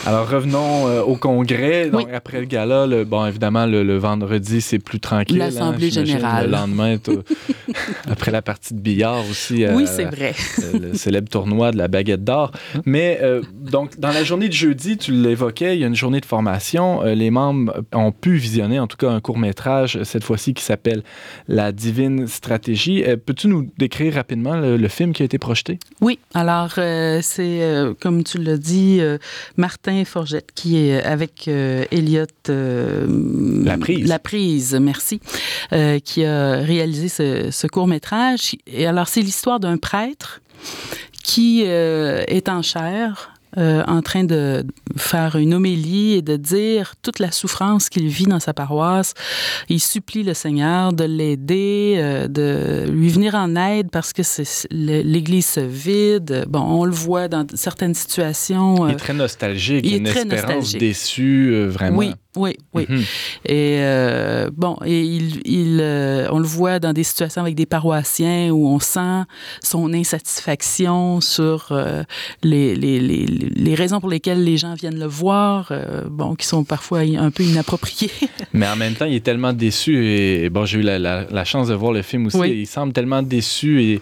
[0.06, 1.90] Alors revenons euh, au congrès.
[1.90, 5.42] Donc, Après le gala, le, bon, évidemment, le, vendredi, c'est plus tranquille.
[5.42, 6.46] Hein, L'Assemblée générale.
[6.46, 6.98] Le lendemain,
[8.08, 9.66] après la partie de billard aussi.
[9.74, 10.36] oui, c'est vrai.
[10.80, 12.52] le célèbre tournoi de la baguette d'or.
[12.86, 16.22] Mais euh, donc, dans la journée de jeudi, tu l'évoquais, il y a une journée
[16.22, 17.04] de formation.
[17.04, 21.02] Euh, les membres ont pu visionner, en tout cas, un court-métrage, cette fois-ci, qui s'appelle
[21.48, 23.04] La divine stratégie.
[23.26, 25.80] Peux-tu nous décrire rapidement le, le, film qui a été projeté?
[26.00, 26.20] Oui.
[26.36, 26.74] Alors,
[27.24, 29.18] c'est, euh, comme tu l'as dit, euh,
[29.58, 34.08] Martin Forgette qui est avec euh, Elliot La Prise.
[34.08, 35.20] La Prise, merci,
[36.04, 38.56] qui a réalisé ce, ce court-métrage.
[38.68, 40.42] Et alors, c'est l'histoire d'un prêtre
[41.24, 44.66] qui est en chair euh, en train de
[44.98, 49.14] faire une homélie et de dire toute la souffrance qu'il vit dans sa paroisse.
[49.70, 54.24] Il supplie le Seigneur de l'aider, euh, de lui venir en aide parce que
[54.72, 56.46] l'Église se vide.
[56.48, 58.88] Bon, on le voit dans certaines situations.
[58.88, 61.98] il est euh, très nostalgique, il une espérance déçue, vraiment.
[61.98, 62.86] Oui, oui, oui.
[62.90, 63.04] Mhm.
[63.46, 67.66] Et euh, bon, et il, il euh, on le voit dans des situations avec des
[67.66, 69.24] paroissiens où on sent
[69.62, 72.04] son insatisfaction sur euh,
[72.42, 75.72] les, les, les, les, raisons pour lesquelles les gens viennent le voir,
[76.10, 78.12] bon, qui sont parfois un peu inappropriées.
[78.54, 81.68] Mais en même temps, il est tellement déçu et bon, j'ai eu la, la, chance
[81.68, 82.40] de voir le film aussi.
[82.40, 84.02] Il semble tellement déçu et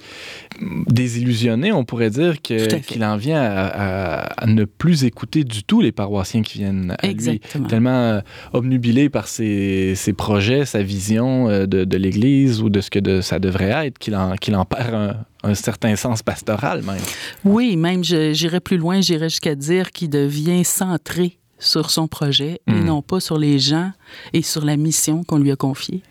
[0.87, 6.41] désillusionné, on pourrait dire, qu'il en vient à, ne plus écouter du tout les paroissiens
[6.41, 7.63] qui viennent à Exactement.
[7.63, 7.69] lui.
[7.69, 8.21] Tellement
[8.53, 13.87] obnubilé par ses, projets, sa vision euh, de, l'Église ou de ce que ça devrait
[13.87, 16.97] être, qu'il en, qu'il en perd un, certain sens pastoral même.
[17.45, 22.71] Oui, même j'irais plus loin, j'irais jusqu'à dire qu'il devient centré sur son projet et
[22.71, 22.85] hmm.
[22.85, 23.91] non pas sur les gens
[24.33, 26.01] et sur la mission qu'on lui a confiée.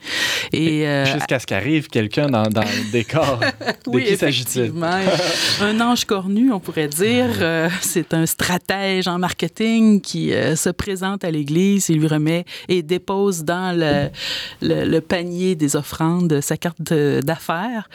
[0.53, 3.41] Et, euh, Jusqu'à ce qu'arrive quelqu'un dans, le décor.
[3.87, 4.73] De qui s'agit-il?
[5.61, 7.29] un ange cornu, on pourrait dire.
[7.41, 12.45] Euh, c'est un stratège en marketing qui euh, se présente à l'Église, il lui remet
[12.69, 14.09] et dépose dans le,
[14.63, 17.89] le, panier des offrandes sa carte d'affaires.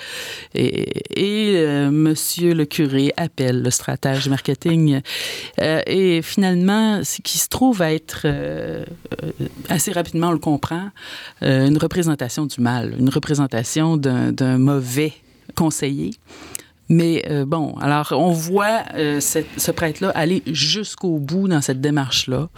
[0.53, 5.01] Et, et monsieur le curé appelle le stratège marketing.
[5.59, 8.25] et finalement, ce qui se trouve être
[9.69, 10.89] assez rapidement, on le comprend,
[11.43, 15.13] euh, une représentation du mal, une représentation d'un mauvais
[15.55, 16.11] conseiller
[16.89, 22.49] mais euh, bon, alors on voit euh, ce prêtre-là aller jusqu'au bout dans cette démarche-là.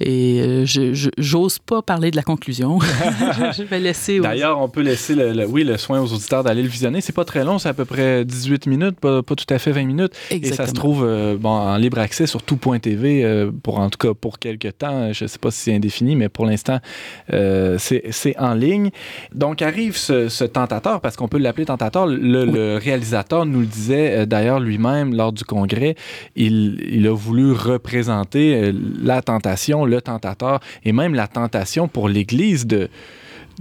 [0.00, 2.80] Et euh, je j'ose pas parler de la conclusion.
[3.56, 4.18] je vais laisser.
[4.18, 7.00] D'ailleurs, on peut laisser le, oui, le soin aux auditeurs d'aller le visionner.
[7.00, 9.84] C'est pas très long, c'est à peu près 18 minutes, pas, tout à fait 20
[9.84, 10.12] minutes.
[10.30, 10.54] Exactement.
[10.54, 14.38] Et ça se trouve bon, en libre accès sur tout.tv, pour en tout cas pour
[14.38, 15.12] quelques temps.
[15.12, 16.80] Je sais pas si c'est indéfini, mais pour l'instant,
[17.28, 18.90] c'est en ligne.
[19.34, 22.06] Donc arrive ce, ce tentateur, parce qu'on peut l'appeler tentateur.
[22.06, 25.94] Le, le réalisateur nous disait euh, d'ailleurs lui-même lors du congrès,
[26.36, 32.66] il, a voulu représenter euh, la tentation, le tentateur, et même la tentation pour l'Église
[32.66, 32.88] de,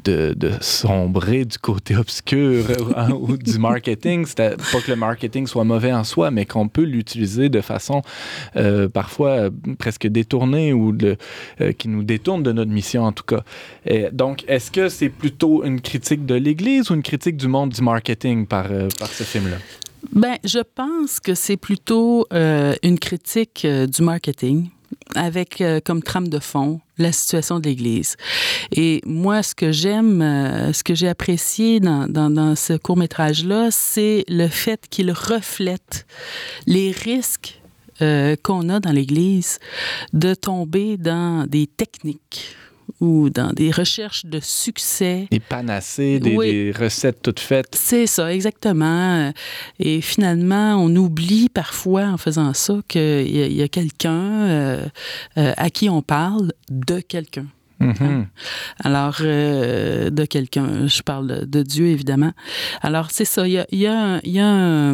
[0.03, 4.25] de, sombrer du côté obscur euh, ou du marketing.
[4.35, 8.01] Pas que le marketing soit mauvais en soi, mais qu'on peut l'utiliser de façon
[8.93, 10.95] parfois presque détournée ou
[11.77, 13.43] qui nous détourne de notre mission en tout cas.
[14.11, 17.81] Donc, est-ce que c'est plutôt une critique de l'Église ou une critique du monde du
[17.81, 18.67] marketing par,
[18.99, 19.57] par ce film-là?
[20.11, 24.69] Ben, je pense que c'est plutôt euh, une critique euh, du marketing.
[25.15, 28.15] avec euh, comme trame de fond la situation de l'Église.
[28.71, 30.21] Et moi, ce que j'aime,
[30.73, 36.07] ce que j'ai apprécié dans, dans, ce court-métrage-là, c'est le fait qu'il reflète
[36.65, 37.61] les risques
[37.99, 39.59] qu'on a dans l'Église
[40.13, 42.55] de tomber dans des techniques
[42.99, 45.27] ou dans des recherches de succès.
[45.31, 46.51] Des panacées, des, Oui.
[46.51, 47.75] des recettes toutes faites.
[47.75, 49.31] C'est ça, exactement.
[49.79, 54.47] Et finalement, on oublie parfois en faisant ça qu'il y a, il y a quelqu'un
[54.47, 54.85] euh,
[55.37, 57.45] euh, à qui on parle de quelqu'un.
[57.79, 58.27] Mhm.
[58.83, 62.31] Alors, euh, de quelqu'un, je parle de, Dieu, évidemment.
[62.81, 64.93] Alors, c'est ça, il y a, y y a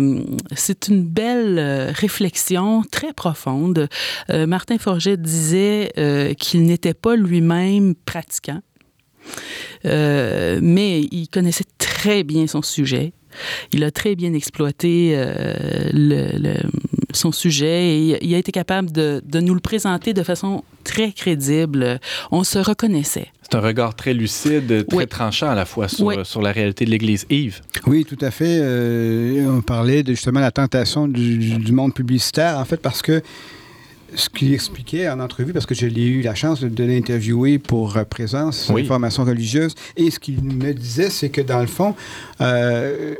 [0.56, 3.88] c'est une belle euh, réflexion très profonde.
[4.30, 5.92] Euh, Martin Forget disait
[6.40, 8.62] qu'il n'était pas lui-même pratiquant,
[9.84, 13.14] mais il connaissait très bien son sujet.
[13.72, 15.54] Il a très bien exploité euh,
[15.94, 16.70] le- le-
[17.14, 21.12] son sujet et il a été capable de, de nous le présenter de façon très
[21.12, 22.00] crédible.
[22.32, 23.28] On se reconnaissait.
[23.44, 25.08] C'est un regard très lucide, très Oui.
[25.08, 26.16] tranchant à la fois sur, Oui.
[26.24, 27.26] sur la réalité de l'Église.
[27.30, 28.58] Yves, Oui, tout à fait.
[28.60, 33.02] Euh, on parlait de justement la tentation du, du- du monde publicitaire, en fait, parce
[33.04, 33.22] que
[34.16, 37.60] ce qu'il expliquait en entrevue, parce que je l'ai eu la chance de, de l'interviewer
[37.60, 38.82] pour euh, Présence, Oui.
[38.84, 41.96] information religieuse, et ce qu'il me disait, c'est que dans le fond,
[42.42, 43.16] euh,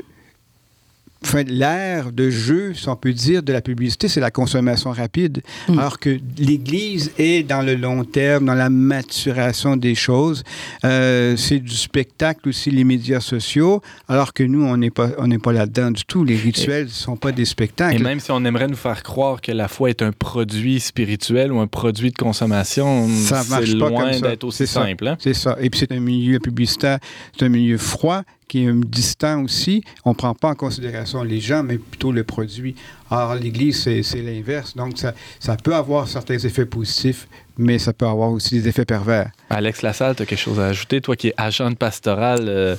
[1.24, 5.42] enfin, l'ère de jeu, si on peut dire, de la publicité, c'est la consommation rapide.
[5.68, 5.78] Mm.
[5.78, 10.44] Alors que l'Église est dans le long terme, dans la maturation des choses.
[10.84, 15.26] Euh, c'est du spectacle aussi, les médias sociaux, alors que nous, on n'est pas, on
[15.26, 16.24] n'est pas là-dedans du tout.
[16.24, 18.02] Les rituels ne sont pas des et spectacles.
[18.02, 21.60] même si on aimerait nous faire croire que la foi est un produit spirituel ou
[21.60, 24.28] un produit de consommation, Ça marche c'est pas loin comme ça.
[24.28, 25.06] d'être aussi simple.
[25.08, 25.16] hein?
[25.18, 25.56] C'est ça.
[25.60, 26.98] Et puis c'est un milieu publicitaire,
[27.36, 28.22] c'est un milieu froid
[28.54, 29.82] qui est distant aussi.
[30.04, 32.76] On ne prend pas en considération les gens, mais plutôt le produit.
[33.10, 34.76] Or, l'Église, c'est l'inverse.
[34.76, 37.26] Donc, ça, ça peut avoir certains effets positifs,
[37.58, 39.32] mais ça peut avoir aussi des effets pervers.
[39.50, 41.00] Alex Lassalle, tu as quelque chose à ajouter?
[41.00, 42.76] Toi qui es agent de pastoral euh,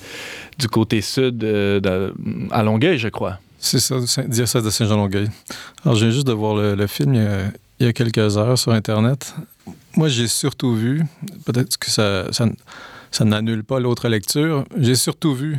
[0.58, 2.14] du côté sud euh, de-
[2.52, 3.40] à Longueuil, je crois.
[3.60, 5.28] C'est ça, diocèse de Saint-Jean-Longueuil.
[5.84, 7.40] Alors, je viens juste de voir le, le film il y, a,
[7.82, 9.36] il y a quelques heures sur Internet.
[9.98, 11.04] Moi, j'ai surtout vu,
[11.46, 12.48] peut-être que ça, ça,
[13.16, 15.58] ça n'annule pas l'autre lecture, j'ai surtout vu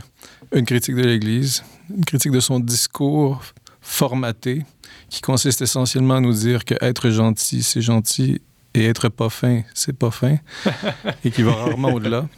[0.52, 1.62] une critique de l'Église,
[1.96, 3.40] une critique de son discours
[3.80, 4.64] formaté,
[5.08, 8.42] qui consiste essentiellement à nous dire que être gentil, c'est gentil,
[8.74, 10.36] et être pas fin, c'est pas fin,
[11.24, 12.28] et qui va rarement au-delà,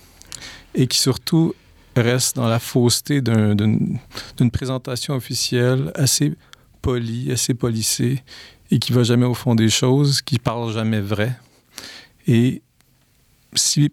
[0.75, 1.53] et qui surtout
[1.97, 3.99] reste dans la fausseté d'un- d'une
[4.37, 6.35] d'une présentation officielle assez
[6.81, 8.23] polie, assez polissée,
[8.71, 11.33] et qui va jamais au fond des choses, qui parle jamais vrai.
[12.29, 12.63] Et
[13.55, 13.91] si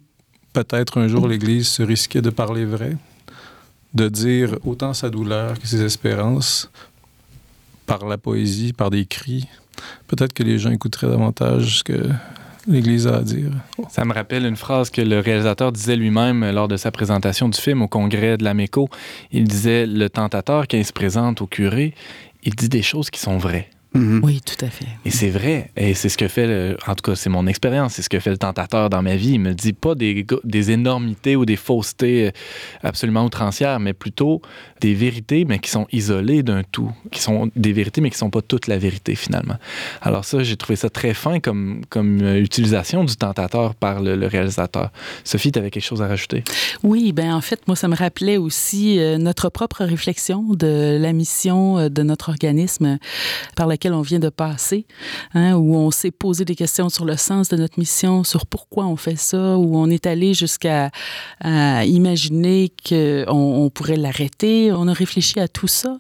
[0.56, 2.96] peut-être un jour l'Église se risquait de parler vrai,
[3.94, 6.72] de dire autant sa douleur que ses espérances,
[7.86, 9.48] par la poésie, par des cris,
[10.08, 12.10] peut-être que les gens écouteraient davantage ce que
[12.68, 13.52] l'Église a à dire.
[13.90, 17.60] Ça me rappelle une phrase que le réalisateur disait lui-même lors de sa présentation du
[17.60, 18.90] film au congrès de l'AMECO.
[19.34, 21.94] Il disait Le tentateur, quand il se présente au curé,
[22.44, 23.70] il dit des choses qui sont vraies.
[23.96, 24.20] Mhm.
[24.24, 24.86] Oui, tout à fait.
[25.06, 25.72] Et c'est vrai.
[25.78, 28.20] Et c'est ce que fait, le- en tout cas, c'est mon expérience, c'est ce que
[28.20, 29.32] fait le tentateur dans ma vie.
[29.34, 30.26] Il me dit pas des,
[30.72, 32.32] énormités ou des faussetés euh,
[32.84, 34.42] absolument outrancières, mais plutôt
[34.82, 38.30] des vérités, mais qui sont isolées d'un tout, qui sont des vérités, mais qui sont
[38.30, 39.56] pas toute la vérité finalement.
[40.02, 44.16] Alors ça, j'ai trouvé ça très fin comme, comme euh, utilisation du tentateur par le,
[44.18, 44.92] le réalisateur.
[45.24, 46.44] Sophie, tu avais quelque chose à rajouter?
[46.84, 51.14] Oui, ben en fait, moi, ça me rappelait aussi euh, notre propre réflexion de la
[51.14, 52.98] mission de notre organisme
[53.56, 54.86] par laquelle on vient de passer,
[55.34, 58.86] hein, où on s'est posé des questions sur le sens de notre mission, sur pourquoi
[58.86, 60.92] on fait ça, où on est allé jusqu'à
[61.44, 64.72] imaginer qu'on on pourrait l'arrêter.
[64.72, 65.98] On a réfléchi à tout ça.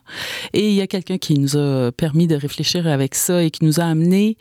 [0.53, 3.65] Et il y a quelqu'un qui nous a permis de réfléchir avec ça et qui
[3.65, 4.37] nous a amené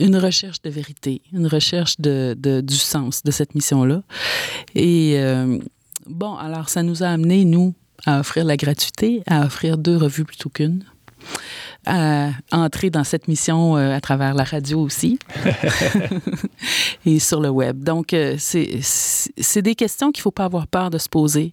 [0.00, 4.02] une recherche de vérité, une recherche du sens de cette mission-là.
[4.74, 5.58] Et euh,
[6.06, 7.74] bon, alors ça nous a amené, nous,
[8.06, 10.84] à offrir la gratuité, à offrir deux revues plutôt qu'une,
[11.86, 15.18] à entrer dans cette mission euh, à travers la radio aussi
[17.06, 17.82] et sur le web.
[17.82, 21.52] Donc, euh, c'est des questions qu'il ne faut pas avoir peur de se poser.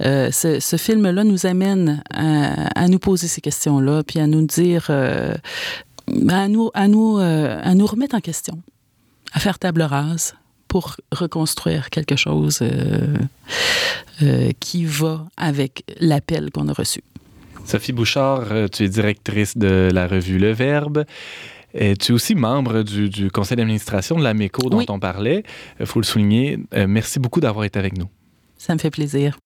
[0.00, 4.46] Euh, ce ce film-là nous amène à, à nous poser ces questions-là, puis à nous
[4.46, 5.34] dire, euh,
[6.28, 8.60] à, nous, à, nous, euh, à nous remettre en question,
[9.32, 10.34] à faire table rase
[10.66, 12.62] pour reconstruire quelque chose
[14.60, 17.02] qui va avec l'appel qu'on a reçu.
[17.68, 21.04] Sophie Bouchard, euh, tu es directrice de la revue Le Verbe.
[21.74, 24.86] Et tu es aussi membre du, du conseil d'administration de l'AMECO dont Oui.
[24.88, 25.42] on parlait.
[25.78, 26.58] Il faut le souligner.
[26.74, 28.06] Euh, merci beaucoup d'avoir été avec nous.
[28.56, 29.36] Ça me fait plaisir.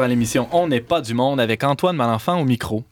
[0.00, 2.84] À l'émission On n'est pas du monde avec Antoine Malenfant au micro.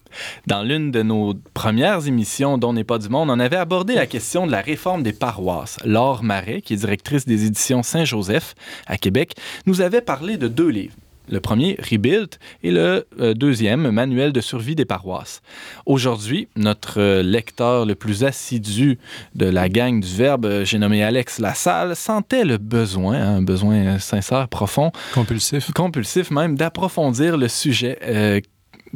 [0.48, 4.06] Dans l'une de nos premières émissions d'On n'est pas du monde, on avait abordé la
[4.06, 5.76] question de la réforme des paroisses.
[5.84, 8.54] Laure Marais, qui est directrice des éditions Saint-Joseph
[8.86, 9.34] à Québec,
[9.66, 10.94] nous avait parlé de deux livres.
[11.28, 15.42] Le premier, Rebuild, et le euh, deuxième, Manuel de survie des paroisses.
[15.84, 18.98] Aujourd'hui, notre euh, lecteur le plus assidu
[19.34, 23.42] de la gang du Verbe, euh, j'ai nommé Alex Lassalle, sentait le besoin, hein, un
[23.42, 25.72] besoin sincère, profond, Compulsif.
[25.72, 27.98] compulsif même, d'approfondir le sujet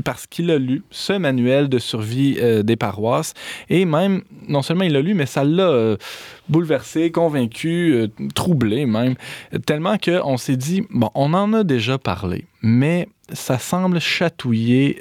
[0.04, 3.34] parce qu'il a lu ce manuel de survie euh, des paroisses
[3.68, 5.96] et même, non seulement il l'a lu, mais ça l'a euh,
[6.48, 9.14] bouleversé, convaincu, euh, troublé même,
[9.66, 15.00] tellement qu'on s'est dit, bon, on en a déjà parlé, mais ça semble chatouiller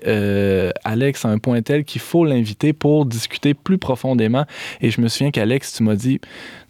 [0.83, 4.45] Alex à un point tel qu'il faut l'inviter pour discuter plus profondément.
[4.81, 6.21] Et je me souviens qu'Alex, tu m'as dit,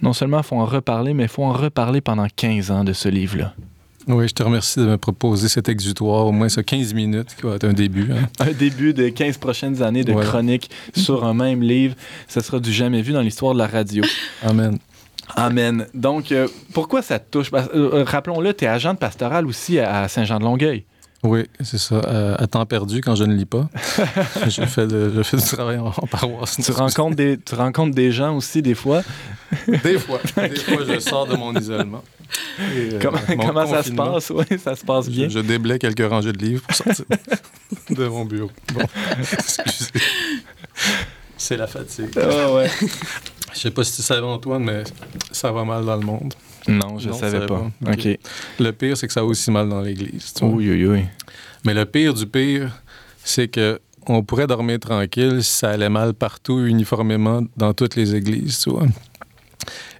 [0.01, 3.53] non seulement faut en reparler, mais faut en reparler pendant 15 ans de ce livre-là.
[4.09, 7.43] Oui, je te remercie de me proposer cet exutoire, au moins ça 15 minutes, qui
[7.45, 8.11] va être un début.
[8.11, 8.27] hein.
[8.39, 10.27] un début de 15 prochaines années de Voilà.
[10.27, 11.93] chronique sur un même livre.
[12.27, 14.03] Ce sera du jamais vu dans l'histoire de la radio.
[14.43, 14.79] Amen.
[15.35, 15.85] Amen.
[15.93, 17.51] Donc, euh, pourquoi ça te touche?
[17.53, 20.85] Euh, euh, Rappelons-le, tu es agent de pastoral aussi à, à Saint-Jean-de-Longueuil.
[21.21, 21.95] Oui, c'est ça.
[22.07, 23.69] Euh, à temps perdu quand je ne lis pas.
[24.47, 26.57] je, fais de- je fais du travail en, en paroisse.
[26.63, 29.03] Tu rencontres, des, tu rencontres des gens aussi, des fois?
[29.67, 30.19] Des fois.
[30.37, 32.01] Des fois, je sors de mon isolement.
[32.59, 34.29] Euh, comment ça se passe?
[34.31, 35.29] Oui, ça se passe bien.
[35.29, 37.05] Je, je déblaye quelques rangées de livres pour sortir
[37.89, 38.51] de mon bureau.
[38.73, 38.81] Bon,
[39.19, 39.91] excusez.
[41.37, 42.09] C'est la fatigue.
[42.17, 42.69] Ah ouais.
[43.53, 44.83] Je sais pas si tu savais, Antoine, mais
[45.31, 46.33] ça va mal dans le monde.
[46.67, 47.69] Non, je ne savais pas.
[47.87, 48.07] Ok.
[48.59, 50.33] Le pire, c'est que ça va aussi mal dans l'Église.
[50.41, 51.03] Oui, oui, oui.
[51.65, 52.71] Mais le pire du pire,
[53.23, 58.15] c'est que on pourrait dormir tranquille si ça allait mal partout, uniformément, dans toutes les
[58.15, 58.87] églises, tu vois.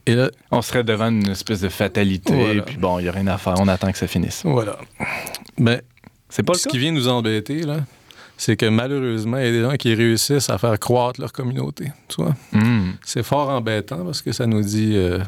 [0.10, 2.62] Et là, On serait devant une espèce de fatalité, Voilà.
[2.64, 3.56] puis bon, il n'y a rien à faire.
[3.60, 4.42] On attend que ça finisse.
[4.44, 4.78] voilà.
[5.58, 5.82] Mais
[6.30, 6.72] C'est pas le ce cas?
[6.72, 7.78] qui vient nous embêter, là,
[8.38, 11.92] c'est que malheureusement, il y a des gens qui réussissent à faire croître leur communauté,
[12.08, 12.36] tu vois.
[12.54, 12.94] Hmm.
[13.06, 15.20] C'est fort embêtant parce que ça nous dit, euh,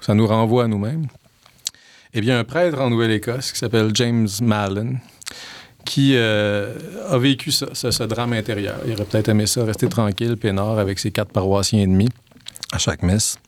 [0.00, 1.06] ça nous renvoie à nous-mêmes.
[2.14, 4.96] Eh bien, un prêtre en Nouvelle-Écosse qui s'appelle James Mallon,
[5.84, 6.74] qui euh,
[7.08, 8.76] a vécu ça, ce, ce drame intérieur.
[8.86, 12.08] Il aurait peut-être aimé ça, rester tranquille, peinard, avec ses quatre paroissiens et demi
[12.72, 13.38] à chaque messe.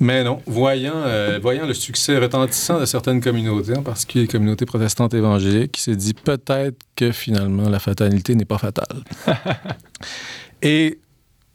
[0.00, 4.66] Mais non, voyant, euh, voyant le succès retentissant de certaines communautés, en particulier les communautés
[4.66, 9.04] protestantes évangéliques, il s'est dit peut-être que finalement la fatalité n'est pas fatale.
[10.62, 10.98] Et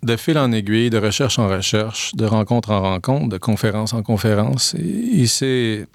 [0.03, 4.03] de fil en aiguille, de recherche en recherche, de rencontre en rencontre, de conférence en
[4.03, 5.87] conférence, il s'est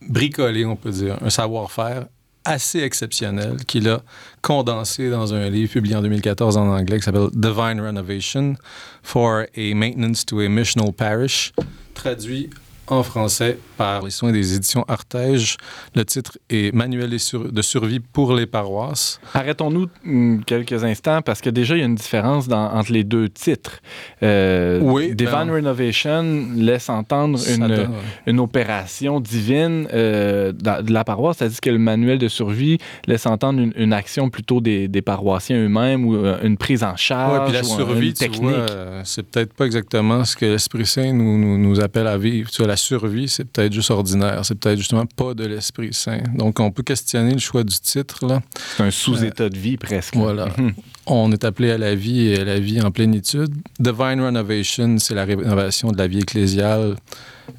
[0.00, 2.06] bricolé, on peut dire, un savoir-faire
[2.44, 4.02] assez exceptionnel qu'il a
[4.40, 8.56] condensé dans un livre publié en 2014 en anglais qui s'appelle Divine Renovation
[9.02, 11.52] for a Maintenance to a Missional Parish,
[11.94, 12.50] traduit
[12.88, 15.56] en français par les soins des éditions Artege.
[15.94, 19.20] Le titre est Manuel de sur- de survie pour les paroisses.
[19.34, 23.04] Arrêtons-nous hum, quelques instants parce que déjà, il y a une différence dans- entre les
[23.04, 23.78] deux titres.
[24.22, 27.90] Euh, Oui, Divine ben- Renovation laisse entendre une, donne-
[28.26, 33.60] une opération divine euh, de la paroisse, c'est-à-dire que le manuel de survie laisse entendre
[33.60, 37.44] une, une action plutôt des, des paroissiens eux-mêmes ou euh, une prise en Ouais, charge
[37.44, 38.50] puis la ou survie, une tu technique.
[38.52, 42.50] euh, c'est peut-être pas exactement ce que l'Esprit Saint nous, nous, nous appelle à vivre.
[42.50, 44.40] Tu vois, la survie, c'est peut-être juste ordinaire.
[44.44, 46.22] C'est peut-être justement pas de l'Esprit Saint.
[46.34, 48.42] Donc, on peut questionner le choix du titre, là.
[48.76, 50.16] C'est un sous-état de vie presque.
[50.16, 50.46] Voilà.
[50.56, 50.72] Mhm.
[51.06, 53.54] On est appelé à la vie et à la vie en plénitude.
[53.78, 56.96] Divine Renovation, c'est la rénovation de la vie ecclésiale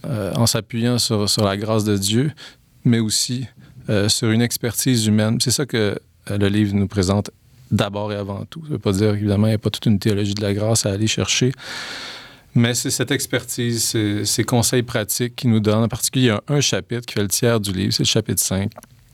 [0.05, 2.31] euh, en s'appuyant sur, sur la grâce de Dieu,
[2.83, 3.45] mais aussi
[3.89, 5.37] euh, sur une expertise humaine.
[5.41, 5.77] C'est ça que
[6.31, 7.29] euh, le livre nous présente
[7.69, 8.61] d'abord et avant tout.
[8.61, 10.53] Ça ne veut pas dire, évidemment, il n'y a pas toute une théologie de la
[10.53, 11.51] grâce à aller chercher.
[12.55, 15.83] Mais c'est cette expertise, c'est- ces conseils pratiques qui nous donnent.
[15.83, 18.07] En particulier, il y a un, chapitre qui fait le tiers du livre, c'est le
[18.07, 18.71] chapitre 5.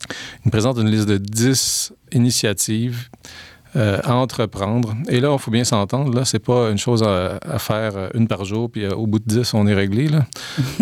[0.09, 0.15] Il
[0.45, 3.07] nous présente une liste de 10 initiatives
[3.75, 4.95] euh, à entreprendre.
[5.09, 8.09] Et là, il faut bien s'entendre, là, c'est pas une chose à, à faire euh,
[8.15, 10.07] une par jour, puis euh, au bout de 10, on est réglé.
[10.07, 10.25] Là.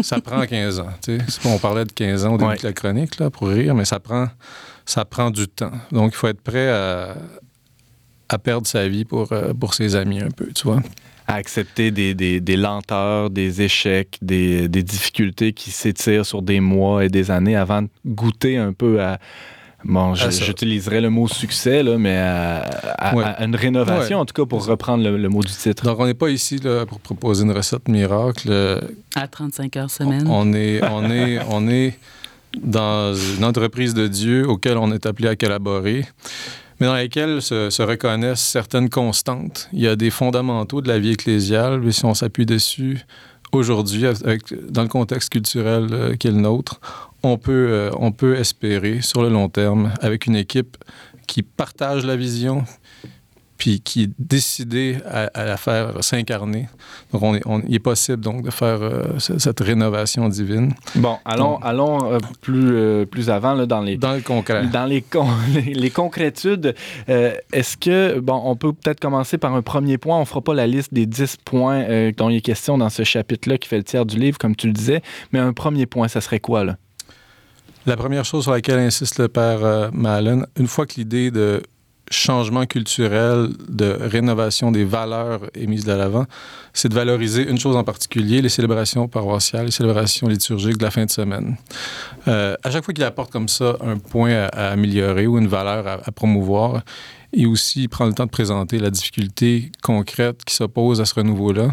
[0.01, 0.87] ça prend 15 ans.
[1.03, 1.39] tu sais.
[1.49, 2.57] On parlait de 15 ans au début Ouais.
[2.57, 4.27] de la chronique, là, pour rire, mais ça prend,
[4.85, 5.71] ça prend du temps.
[5.91, 7.17] Donc, il faut être prêt à,
[8.29, 10.81] à perdre sa vie pour, euh, pour ses amis un peu, tu vois.
[11.27, 16.59] À accepter des, des- des lenteurs, des échecs, des, des difficultés qui s'étirent sur des
[16.59, 19.19] mois et des années avant de goûter un peu à.
[19.83, 23.23] Bon, j'utiliserais le mot succès, là, mais à, à- Ouais.
[23.23, 24.21] à une rénovation, Ouais.
[24.21, 25.83] en tout cas, pour reprendre le, le mot du titre.
[25.83, 28.47] Donc, on n'est pas ici là, pour proposer une recette miracle.
[28.49, 28.81] Euh,
[29.15, 30.27] À 35 heures semaine.
[30.27, 31.97] On est, on est, on est
[32.61, 36.05] dans une entreprise de Dieu auquel on est appelé à collaborer,
[36.79, 39.69] mais dans laquelle se, se reconnaissent certaines constantes.
[39.73, 42.99] Il y a des fondamentaux de la vie ecclésiale, mais si on s'appuie dessus
[43.51, 44.03] aujourd'hui,
[44.69, 46.79] dans le contexte culturel euh, qui est le nôtre,
[47.23, 50.77] on peut, euh, on peut espérer sur le long terme, avec une équipe
[51.27, 52.63] qui partage la vision,
[53.57, 56.67] puis qui est décidé à, la faire s'incarner.
[57.11, 60.73] Donc, on est, il est possible donc de faire euh, cette rénovation divine.
[60.95, 63.97] Bon, allons, allons euh, plus, euh, plus avant là, dans les...
[63.97, 64.67] Dans le concret.
[64.67, 65.03] Dans les,
[65.73, 66.75] les, concrétudes.
[67.07, 70.17] Est-ce que, bon, on peut peut-être commencer par un premier point.
[70.17, 73.03] On ne fera pas la liste des 10 points dont il est question dans ce
[73.03, 75.01] chapitre-là qui fait le tiers du livre, comme tu le disais,
[75.31, 76.77] mais un premier point, ça serait quoi, là?
[77.85, 81.63] La première chose sur laquelle insiste le père Malen, une fois que l'idée de
[82.09, 86.25] changement culturel, de rénovation des valeurs mise de l'avant,
[86.73, 90.91] c'est de valoriser une chose en particulier, les célébrations paroissiales, les célébrations liturgiques de la
[90.91, 91.57] fin de semaine.
[92.27, 96.01] Euh, à chaque fois qu'il apporte comme ça un point à, améliorer ou une valeur
[96.05, 96.81] à, promouvoir,
[97.33, 101.71] et aussi prend le temps de présenter la difficulté concrète qui s'oppose à ce renouveau-là.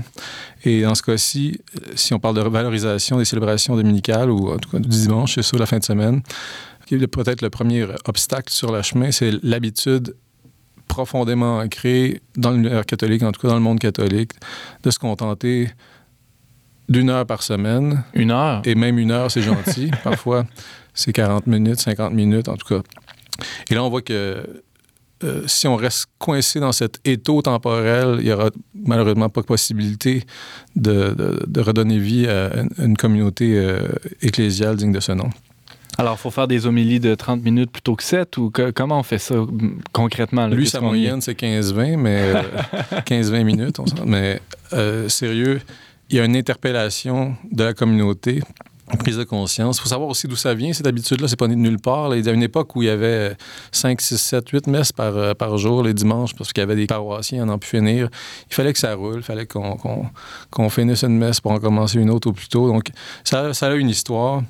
[0.64, 1.60] Et dans ce cas-ci,
[1.94, 5.42] si on parle de valorisation des célébrations dominicales ou en tout cas du dimanche, c'est
[5.42, 6.22] ça la fin de semaine,
[6.86, 10.14] peut-être le premier obstacle sur le chemin, c'est l'habitude
[10.88, 14.32] profondément ancré dans l'univers catholique, en tout cas dans le monde catholique,
[14.82, 15.68] de se contenter
[16.88, 18.04] d'une heure par semaine.
[18.12, 18.62] Une heure?
[18.64, 19.90] Et même une heure, c'est gentil.
[20.04, 20.44] Parfois,
[20.92, 22.82] c'est 40 minutes, 50 minutes, en tout cas.
[23.70, 24.62] Et là, on voit que
[25.24, 29.46] euh, si on reste coincé dans cet étau temporel, il n'y aura malheureusement pas de
[29.46, 30.24] possibilité
[30.76, 33.88] de, redonner vie à une, communauté euh,
[34.20, 35.30] ecclésiale digne de ce nom.
[35.96, 39.02] Alors, il faut faire des homélies de 30 minutes plutôt que 7 ou comment on
[39.02, 39.36] fait ça
[39.92, 40.46] concrètement?
[40.48, 42.32] Lui, sa moyenne, c'est 15-20, mais
[43.06, 43.78] 15-20 euh, minutes.
[43.78, 44.40] On mais
[44.72, 45.60] euh, sérieux,
[46.10, 48.40] il y a une interpellation de la communauté
[48.96, 49.78] prise de conscience.
[49.78, 51.28] Il faut savoir aussi d'où ça vient, cette habitude-là.
[51.28, 52.14] C'est pas de nulle part.
[52.14, 53.36] Il y a une époque où il y avait
[53.72, 56.76] 5, 6, 7, 8 messes par, euh, par jour les dimanches parce qu'il y avait
[56.76, 58.08] des paroissiens à n'en plus finir.
[58.50, 59.16] Il fallait que ça roule.
[59.16, 62.68] Il fallait qu'on finisse une messe pour en commencer une autre au plus tôt.
[62.68, 62.88] Donc,
[63.24, 64.42] ça, ça a une histoire.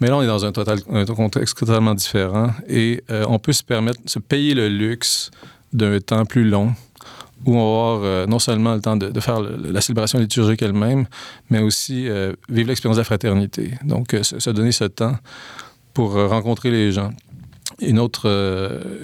[0.00, 3.54] Mais là, on est dans un, total, un contexte totalement différent et euh, on peut
[3.54, 5.30] se permettre, se payer le luxe
[5.72, 6.74] d'un temps plus long
[7.44, 11.06] où on va avoir euh, non seulement le temps de, faire la célébration liturgique elle-même,
[11.50, 13.72] mais aussi euh, vivre l'expérience de la fraternité.
[13.84, 15.16] Donc, se, donner ce temps
[15.92, 17.10] pour rencontrer les gens.
[17.80, 18.26] Une autre,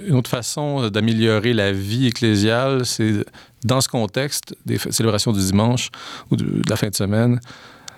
[0.07, 3.25] une autre façon d'améliorer la vie ecclésiale, c'est
[3.65, 5.91] dans ce contexte des célébrations du dimanche
[6.31, 7.41] ou de, la fin de semaine,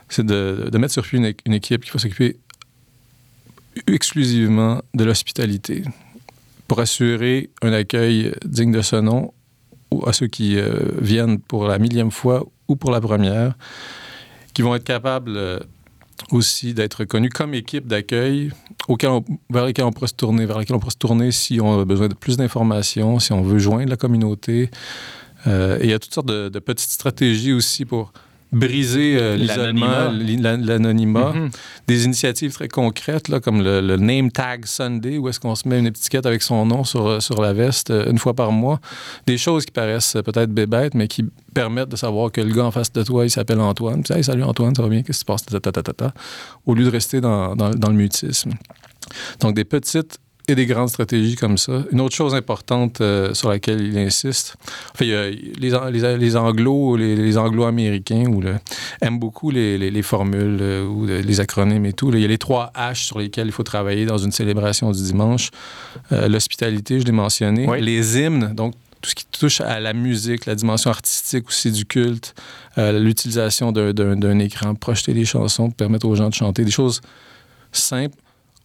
[0.09, 2.37] c'est de, mettre sur pied une équipe qui va s'occuper
[3.87, 5.85] exclusivement de l'hospitalité
[6.69, 9.33] pour assurer un accueil digne de ce nom
[10.07, 13.55] à ceux qui euh, viennent pour la millième fois ou pour la première,
[14.53, 15.59] qui vont être capables euh,
[16.31, 18.51] aussi d'être connus comme équipe d'accueil
[19.51, 21.85] vers lesquels on pourrait se tourner, vers lesquels on pourrait se tourner si on a
[21.85, 24.71] besoin de plus d'informations, si on veut joindre la communauté.
[25.47, 28.13] Euh, et il y a toutes sortes de petites stratégies aussi pour
[28.55, 31.33] briser euh, l'isolement, l'anonymat.
[31.33, 31.51] Mhm.
[31.87, 35.79] Des initiatives très concrètes, là, comme le, Name Tag Sunday, où est-ce qu'on se met
[35.79, 38.81] une étiquette avec son nom sur, euh, sur la veste euh, une fois par mois.
[39.27, 42.71] Des choses qui paraissent peut-être bébêtes, mais qui permettent de savoir que le gars en
[42.71, 44.03] face de toi, il s'appelle Antoine.
[44.03, 45.45] Tu sais, salut Antoine, ça va bien, qu'est-ce qui se passe?
[46.67, 48.53] au lieu de rester dans, dans, dans le mutisme.
[49.41, 51.85] Donc, des petites et des grandes stratégies comme ça.
[51.91, 54.57] Une autre chose importante euh, sur laquelle il insiste,
[54.93, 58.43] enfin, les, les, les, anglo, les, anglo-américains ou
[59.01, 62.11] aiment beaucoup les, formules euh, ou les acronymes et tout.
[62.13, 65.03] Il y a les trois H sur lesquels il faut travailler dans une célébration du
[65.03, 65.51] dimanche.
[66.13, 67.67] Euh, l'hospitalité, je l'ai mentionné.
[67.81, 71.85] Les hymnes, donc tout ce qui touche à la musique, la dimension artistique aussi du
[71.85, 72.35] culte,
[72.79, 77.03] l'utilisation d'un écran, projeter des chansons permettre aux gens de chanter, des choses
[77.71, 78.17] simples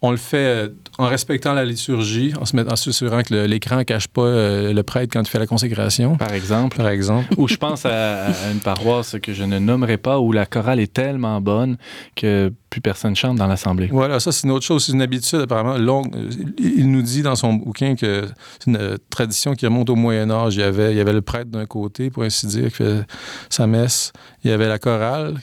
[0.01, 3.77] on le fait euh, en respectant la liturgie, en se mettant, en s'assurant que l'écran
[3.77, 6.15] ne cache pas euh, le prêtre quand il fait la consécration.
[6.15, 6.77] Par exemple.
[6.77, 7.27] Par exemple.
[7.37, 10.93] Ou je pense à, une paroisse que je ne nommerai pas où la chorale est
[10.93, 11.77] tellement bonne
[12.15, 13.89] que plus personne chante dans l'assemblée.
[13.91, 16.15] Voilà, ça c'est une autre chose, c'est une habitude apparemment longue.
[16.57, 18.25] Il nous dit dans son bouquin que
[18.59, 20.55] c'est une tradition qui remonte au Moyen Âge.
[20.55, 23.01] Il y avait, il y avait le prêtre d'un côté, pour ainsi dire, qui fait
[23.49, 24.13] sa messe.
[24.43, 25.35] Il y avait la chorale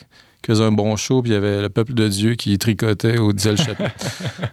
[0.47, 3.19] qui faisait un bon show, puis il y avait le peuple de Dieu qui tricotait
[3.19, 3.91] ou disait le chapitre.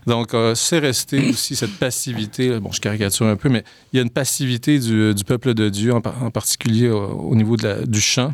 [0.07, 2.59] Donc, euh, c'est resté aussi cette passivité.
[2.59, 5.93] Bon, je caricature un peu, mais il y a une passivité du, peuple de Dieu,
[5.93, 8.33] en, particulier au, niveau de la, du chant.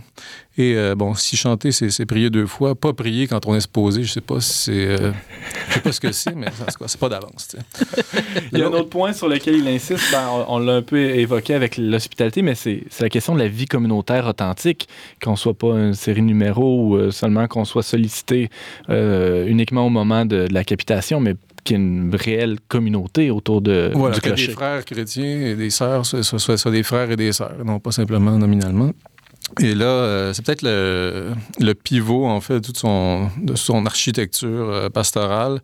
[0.60, 2.76] Et euh, bon, si chanter, c'est prier deux fois.
[2.76, 4.88] Pas prier quand on est supposé, je sais pas si c'est.
[4.88, 5.12] Euh,
[5.70, 6.48] je sais pas ce que c'est, mais
[6.86, 7.56] c'est pas d'avance.
[8.52, 10.98] il y a un autre point sur lequel il insiste, ben, on, l'a un peu
[10.98, 14.90] évoqué avec l'hospitalité, mais c'est la question de la vie communautaire authentique,
[15.24, 18.50] qu'on soit pas une série numéro ou euh, seulement qu'on soit sollicité
[18.90, 23.92] uniquement au moment de, la capitation, mais qu'il y ait une réelle communauté autour de,
[23.94, 24.48] voilà, du clocher.
[24.48, 27.80] des frères chrétiens et des sœurs, soit, soit, soit, des frères et des sœurs, non
[27.80, 28.92] pas simplement nominalement.
[29.60, 35.62] Et là, euh, c'est peut-être le, pivot, en fait, de toute son, architecture euh, pastorale.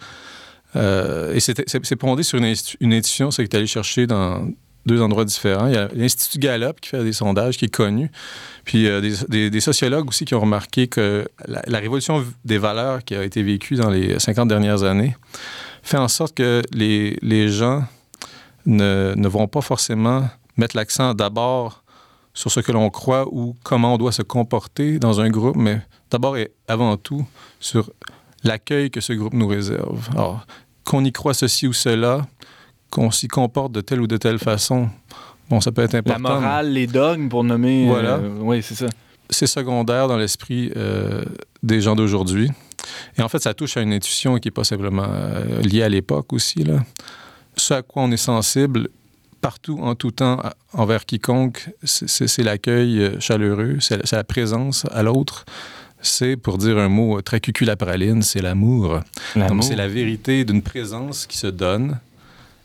[0.75, 4.45] Euh, et c'est fondé sur une, une institution, c'est que est allé chercher dans
[4.85, 5.67] deux endroits différents.
[5.67, 8.11] Il y a l'Institut Gallup qui fait des sondages, qui est connu.
[8.65, 13.15] Puis euh, des, des, sociologues aussi qui ont remarqué que la, révolution des valeurs qui
[13.15, 15.15] a été vécue dans les 50 dernières années
[15.81, 17.83] fait en sorte que les, gens
[18.65, 21.83] ne, vont pas forcément mettre l'accent d'abord
[22.35, 25.81] sur ce que l'on croit ou comment on doit se comporter dans un groupe, mais
[26.11, 27.25] d'abord et avant tout
[27.59, 27.89] sur
[28.43, 30.07] l'accueil que ce groupe nous réserve.
[30.11, 30.45] Alors,
[30.83, 32.27] qu'on y croit ceci ou cela,
[32.91, 34.89] qu'on s'y comporte de telle ou de telle façon,
[35.49, 36.21] bon, ça peut être important.
[36.21, 37.87] La morale, les dogmes, pour nommer.
[37.87, 38.17] Voilà.
[38.17, 38.87] Euh, oui, c'est ça.
[39.29, 41.23] C'est secondaire dans l'esprit euh,
[41.63, 42.51] des gens d'aujourd'hui.
[43.17, 45.89] Et en fait, ça touche à une intuition qui n'est pas simplement euh, liée à
[45.89, 46.63] l'époque aussi.
[46.63, 46.83] Là.
[47.55, 48.89] Ce à quoi on est sensible
[49.45, 50.41] partout, en tout temps,
[50.73, 55.45] envers quiconque, c'est l'accueil chaleureux, c'est la présence à l'autre,
[56.01, 58.99] c'est, pour dire un mot très cuculapraline, c'est l'amour.
[59.35, 61.99] Donc, c'est la vérité d'une présence qui se donne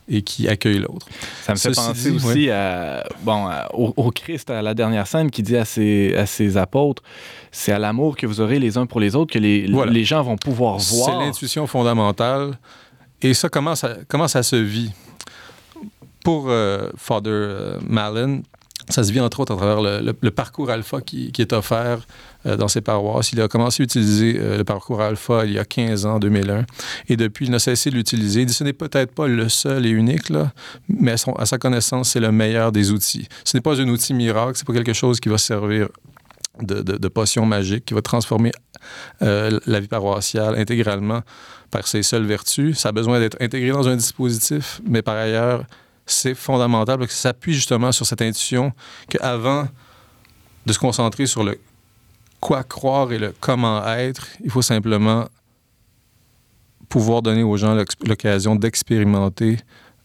[0.09, 1.07] et qui accueille l'autre.
[1.43, 5.57] Ça me fait penser aussi à, bon, au, Christ, à la dernière scène, qui dit
[5.57, 7.03] à ses, à ses apôtres,
[7.51, 10.23] c'est à l'amour que vous aurez les uns pour les autres que les, les gens
[10.23, 11.09] vont pouvoir voir.
[11.09, 12.57] C'est l'intuition fondamentale.
[13.21, 14.91] Et ça, comment ça, comment ça se vit?
[16.23, 18.43] Pour euh, Father euh, Mallon,
[18.89, 22.05] ça se vit entre autres à travers le, parcours alpha qui, est offert
[22.45, 23.31] euh, dans ses paroisses.
[23.31, 26.65] Il a commencé à utiliser le parcours alpha il y a 15 ans, 2001,
[27.07, 28.47] et depuis, il n'a cessé de l'utiliser.
[28.47, 30.31] Ce n'est peut-être pas le seul et unique,
[30.89, 33.27] mais à, sa connaissance, c'est le meilleur des outils.
[33.45, 35.87] Ce n'est pas un outil miracle, c'est pas quelque chose qui va servir
[36.61, 38.51] de, potion magique, qui va transformer
[39.21, 41.21] la vie paroissiale intégralement
[41.71, 42.77] par ses seules vertus.
[42.77, 45.63] Ça a besoin d'être intégré dans un dispositif, mais par ailleurs,
[46.13, 48.73] c'est fondamental parce que ça s'appuie justement sur cette intuition
[49.09, 49.67] qu'avant
[50.65, 51.59] de se concentrer sur le
[52.39, 55.25] quoi croire et le comment être, il faut simplement
[56.89, 59.57] pouvoir donner aux gens l'occasion d'expérimenter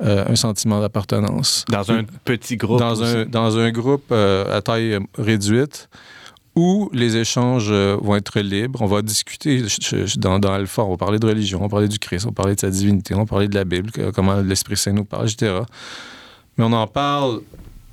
[0.02, 1.64] euh, un sentiment d'appartenance.
[1.68, 2.78] Dans un petit groupe.
[2.78, 5.88] Dans, un, dans un groupe euh, à taille réduite
[6.56, 8.80] où les échanges euh, vont être libres.
[8.80, 9.62] On va discuter
[10.16, 12.54] dans, dans on va parler de religion, on va parler du Christ, on va parler
[12.54, 15.60] de sa divinité, on va parler de la Bible, comment l'Esprit Saint nous parle, etc.
[16.56, 17.42] Mais on en parle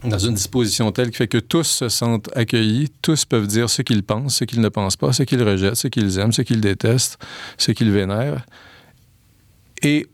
[0.04, 3.82] dans une disposition telle qui fait que tous se sentent accueillis, tous peuvent dire ce
[3.82, 6.62] qu'ils pensent, ce qu'ils ne pensent pas, ce qu'ils rejettent, ce qu'ils aiment, ce qu'ils
[6.62, 7.20] détestent,
[7.58, 8.46] ce qu'ils vénèrent.
[9.82, 10.08] Et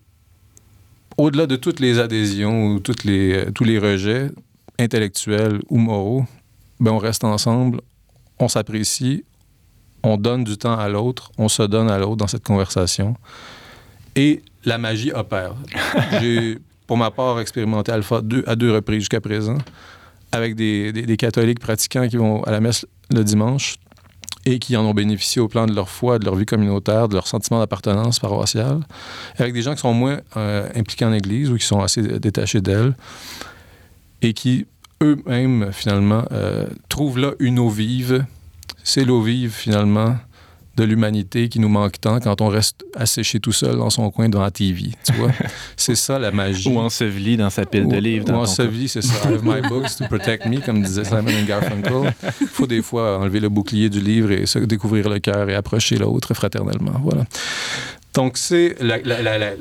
[1.18, 4.32] au-delà de toutes les adhésions ou toutes les, tous les rejets
[4.80, 6.26] intellectuels ou moraux,
[6.80, 7.82] ben on reste ensemble,
[8.40, 9.26] on s'apprécie,
[10.04, 13.16] on donne du temps à l'autre, on se donne à l'autre dans cette conversation.
[14.16, 15.56] Et la magie opère.
[16.22, 19.58] J'ai, pour ma part, expérimenté Alpha deux, à deux reprises jusqu'à présent,
[20.32, 23.76] avec des, des, catholiques pratiquants qui vont à la messe le dimanche
[24.46, 27.16] et qui en ont bénéficié au plan de leur foi, de leur vie communautaire, de
[27.16, 28.82] leur sentiment d'appartenance paroissiale,
[29.38, 32.62] avec des gens qui sont moins euh, impliqués en Église ou qui sont assez détachés
[32.62, 32.96] d'elle
[34.22, 34.66] et qui
[35.02, 38.26] eux-mêmes, finalement, euh, trouvent là une eau vive.
[38.84, 40.18] C'est l'eau vive, finalement,
[40.80, 44.30] de l'humanité qui nous manque tant quand on reste asséché tout seul dans son coin
[44.30, 44.92] devant la TV.
[45.06, 45.32] Tu vois?
[45.76, 46.70] c'est ça la magie.
[46.70, 48.32] Ou enseveli dans sa pile de livres.
[48.32, 49.30] Ou enseveli, c'est ça.
[49.30, 52.14] I have my books to protect me, comme disait Simon Garfunkel.
[52.42, 55.56] Il faut des fois enlever le bouclier du livre et se découvrir le cœur et
[55.56, 57.00] approcher l'autre fraternellement.
[57.04, 57.26] Voilà.
[58.14, 59.52] Donc, c'est la, la, la,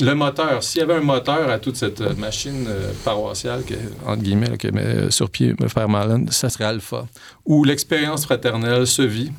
[0.00, 3.62] le moteur, s'il y avait un moteur à toute cette euh, machine euh, paroissiale,
[4.06, 7.06] entre guillemets, que met euh, sur pied me faire malin, ça serait Alpha,
[7.44, 9.32] où l'expérience fraternelle se vit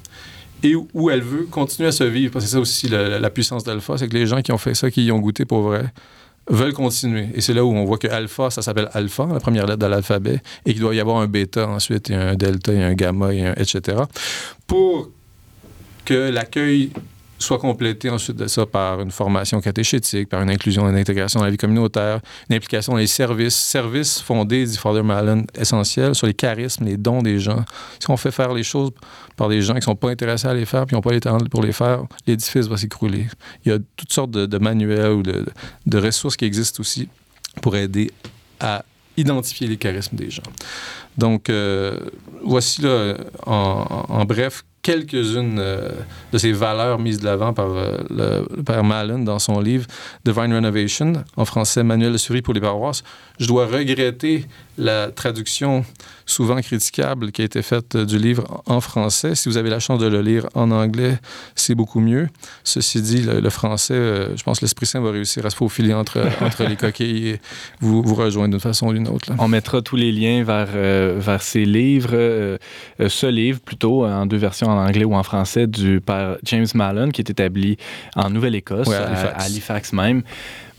[0.63, 2.33] et où elle veut continuer à se vivre.
[2.33, 4.73] Parce que c'est ça aussi la, puissance d'Alpha, c'est que les gens qui ont fait
[4.73, 5.85] ça, qui y ont goûté pour vrai,
[6.49, 7.27] veulent continuer.
[7.35, 9.85] Et c'est là où on voit que alpha, ça s'appelle alpha, la première lettre de
[9.85, 13.33] l'alphabet, et qu'il doit y avoir un bêta ensuite, et un delta, et un gamma,
[13.33, 13.99] et un etc.
[14.65, 15.11] Pour
[16.05, 16.91] que l'accueil
[17.39, 21.45] soit complété ensuite de ça par une formation catéchétique, par une inclusion, une intégration dans
[21.45, 22.19] la vie communautaire,
[22.49, 26.97] une implication dans les services, services fondés, dit Father Mallon, essentiels sur les charismes, les
[26.97, 27.63] dons des gens.
[27.99, 28.91] Si on fait faire les choses
[29.35, 31.19] par des gens qui ne sont pas intéressés à les faire, puis n'ont pas les
[31.19, 33.27] talents pour les faire, l'édifice va s'écrouler.
[33.65, 37.07] Il y a toutes sortes de, manuels ou de, ressources qui existent aussi
[37.61, 38.11] pour aider
[38.59, 38.83] à
[39.15, 40.43] identifier les charismes des gens.
[41.17, 41.97] Donc, euh,
[42.43, 43.15] voici là,
[43.45, 45.89] en bref quelques-unes euh,
[46.31, 49.85] de ces valeurs mises de l'avant par euh, le, père Mallon dans son livre
[50.23, 53.03] Divine Renovation, en français Manuel de survie pour les paroisses.
[53.39, 54.45] Je dois regretter
[54.77, 55.85] la traduction
[56.25, 59.35] souvent critiquable qui a été faite euh, du livre en français.
[59.35, 61.17] Si vous avez la chance de le lire en anglais,
[61.55, 62.27] c'est beaucoup mieux.
[62.63, 63.95] Ceci dit, le, français,
[64.35, 67.41] je pense que l'Esprit Saint va réussir à se faufiler entre, entre les coquilles et
[67.79, 69.31] vous, vous rejoindre d'une façon ou d'une autre.
[69.39, 72.57] On mettra tous les liens vers vers ces livres,
[72.99, 77.09] ce livre plutôt, en deux versions en anglais ou en français, du père James Mallon,
[77.09, 77.77] qui est établi
[78.15, 80.23] en Nouvelle-Écosse, Ouais, à Halifax même.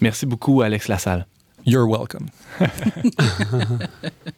[0.01, 1.27] Merci beaucoup, Alex Lassalle.
[1.65, 2.31] You're welcome.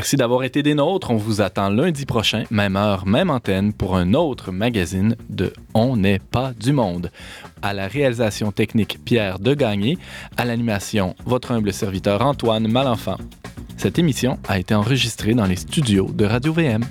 [0.00, 1.10] Merci d'avoir été des nôtres.
[1.10, 5.94] On vous attend lundi prochain, même heure, même antenne, pour un autre magazine de On
[5.94, 7.10] n'est pas du monde.
[7.60, 9.98] À la réalisation technique, Pierre Degagné.
[10.38, 13.18] À l'animation, votre humble serviteur Antoine Malenfant.
[13.76, 16.82] Cette émission a été enregistrée dans les studios de Radio VM.